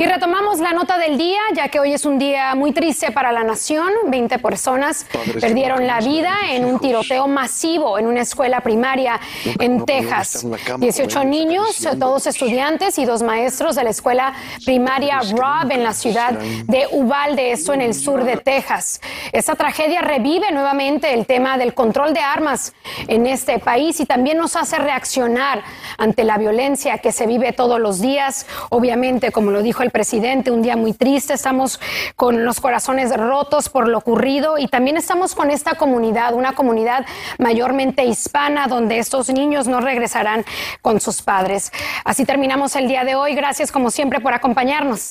Y 0.00 0.06
retomamos 0.06 0.60
la 0.60 0.72
nota 0.72 0.96
del 0.96 1.18
día, 1.18 1.38
ya 1.54 1.68
que 1.68 1.78
hoy 1.78 1.92
es 1.92 2.06
un 2.06 2.18
día 2.18 2.54
muy 2.54 2.72
triste 2.72 3.12
para 3.12 3.32
la 3.32 3.44
nación. 3.44 3.92
Veinte 4.06 4.38
personas 4.38 5.04
perdieron 5.38 5.86
la 5.86 6.00
vida 6.00 6.32
en 6.52 6.64
un 6.64 6.80
tiroteo 6.80 7.28
masivo 7.28 7.98
en 7.98 8.06
una 8.06 8.22
escuela 8.22 8.62
primaria 8.62 9.20
en 9.58 9.84
Texas. 9.84 10.46
18 10.78 11.24
niños, 11.24 11.86
todos 11.98 12.26
estudiantes 12.26 12.96
y 12.96 13.04
dos 13.04 13.22
maestros 13.22 13.76
de 13.76 13.84
la 13.84 13.90
escuela 13.90 14.32
primaria 14.64 15.20
Rob 15.36 15.70
en 15.70 15.84
la 15.84 15.92
ciudad 15.92 16.32
de 16.32 16.86
Uvalde, 16.92 17.52
esto 17.52 17.74
en 17.74 17.82
el 17.82 17.92
sur 17.92 18.24
de 18.24 18.38
Texas. 18.38 19.02
Esta 19.32 19.54
tragedia 19.54 20.00
revive 20.00 20.50
nuevamente 20.50 21.12
el 21.12 21.26
tema 21.26 21.58
del 21.58 21.74
control 21.74 22.14
de 22.14 22.20
armas 22.20 22.72
en 23.06 23.26
este 23.26 23.58
país 23.58 24.00
y 24.00 24.06
también 24.06 24.38
nos 24.38 24.56
hace 24.56 24.78
reaccionar 24.78 25.62
ante 25.98 26.24
la 26.24 26.38
violencia 26.38 26.96
que 26.96 27.12
se 27.12 27.26
vive 27.26 27.52
todos 27.52 27.78
los 27.78 28.00
días. 28.00 28.46
Obviamente, 28.70 29.30
como 29.30 29.50
lo 29.50 29.60
dijo 29.60 29.82
presidente, 29.90 30.50
un 30.50 30.62
día 30.62 30.76
muy 30.76 30.92
triste, 30.92 31.34
estamos 31.34 31.80
con 32.16 32.44
los 32.44 32.60
corazones 32.60 33.16
rotos 33.16 33.68
por 33.68 33.88
lo 33.88 33.98
ocurrido 33.98 34.58
y 34.58 34.68
también 34.68 34.96
estamos 34.96 35.34
con 35.34 35.50
esta 35.50 35.74
comunidad, 35.74 36.34
una 36.34 36.52
comunidad 36.52 37.06
mayormente 37.38 38.04
hispana 38.04 38.66
donde 38.66 38.98
estos 38.98 39.28
niños 39.30 39.66
no 39.66 39.80
regresarán 39.80 40.44
con 40.82 41.00
sus 41.00 41.22
padres. 41.22 41.72
Así 42.04 42.24
terminamos 42.24 42.76
el 42.76 42.88
día 42.88 43.04
de 43.04 43.14
hoy. 43.14 43.34
Gracias 43.34 43.72
como 43.72 43.90
siempre 43.90 44.20
por 44.20 44.34
acompañarnos. 44.34 45.10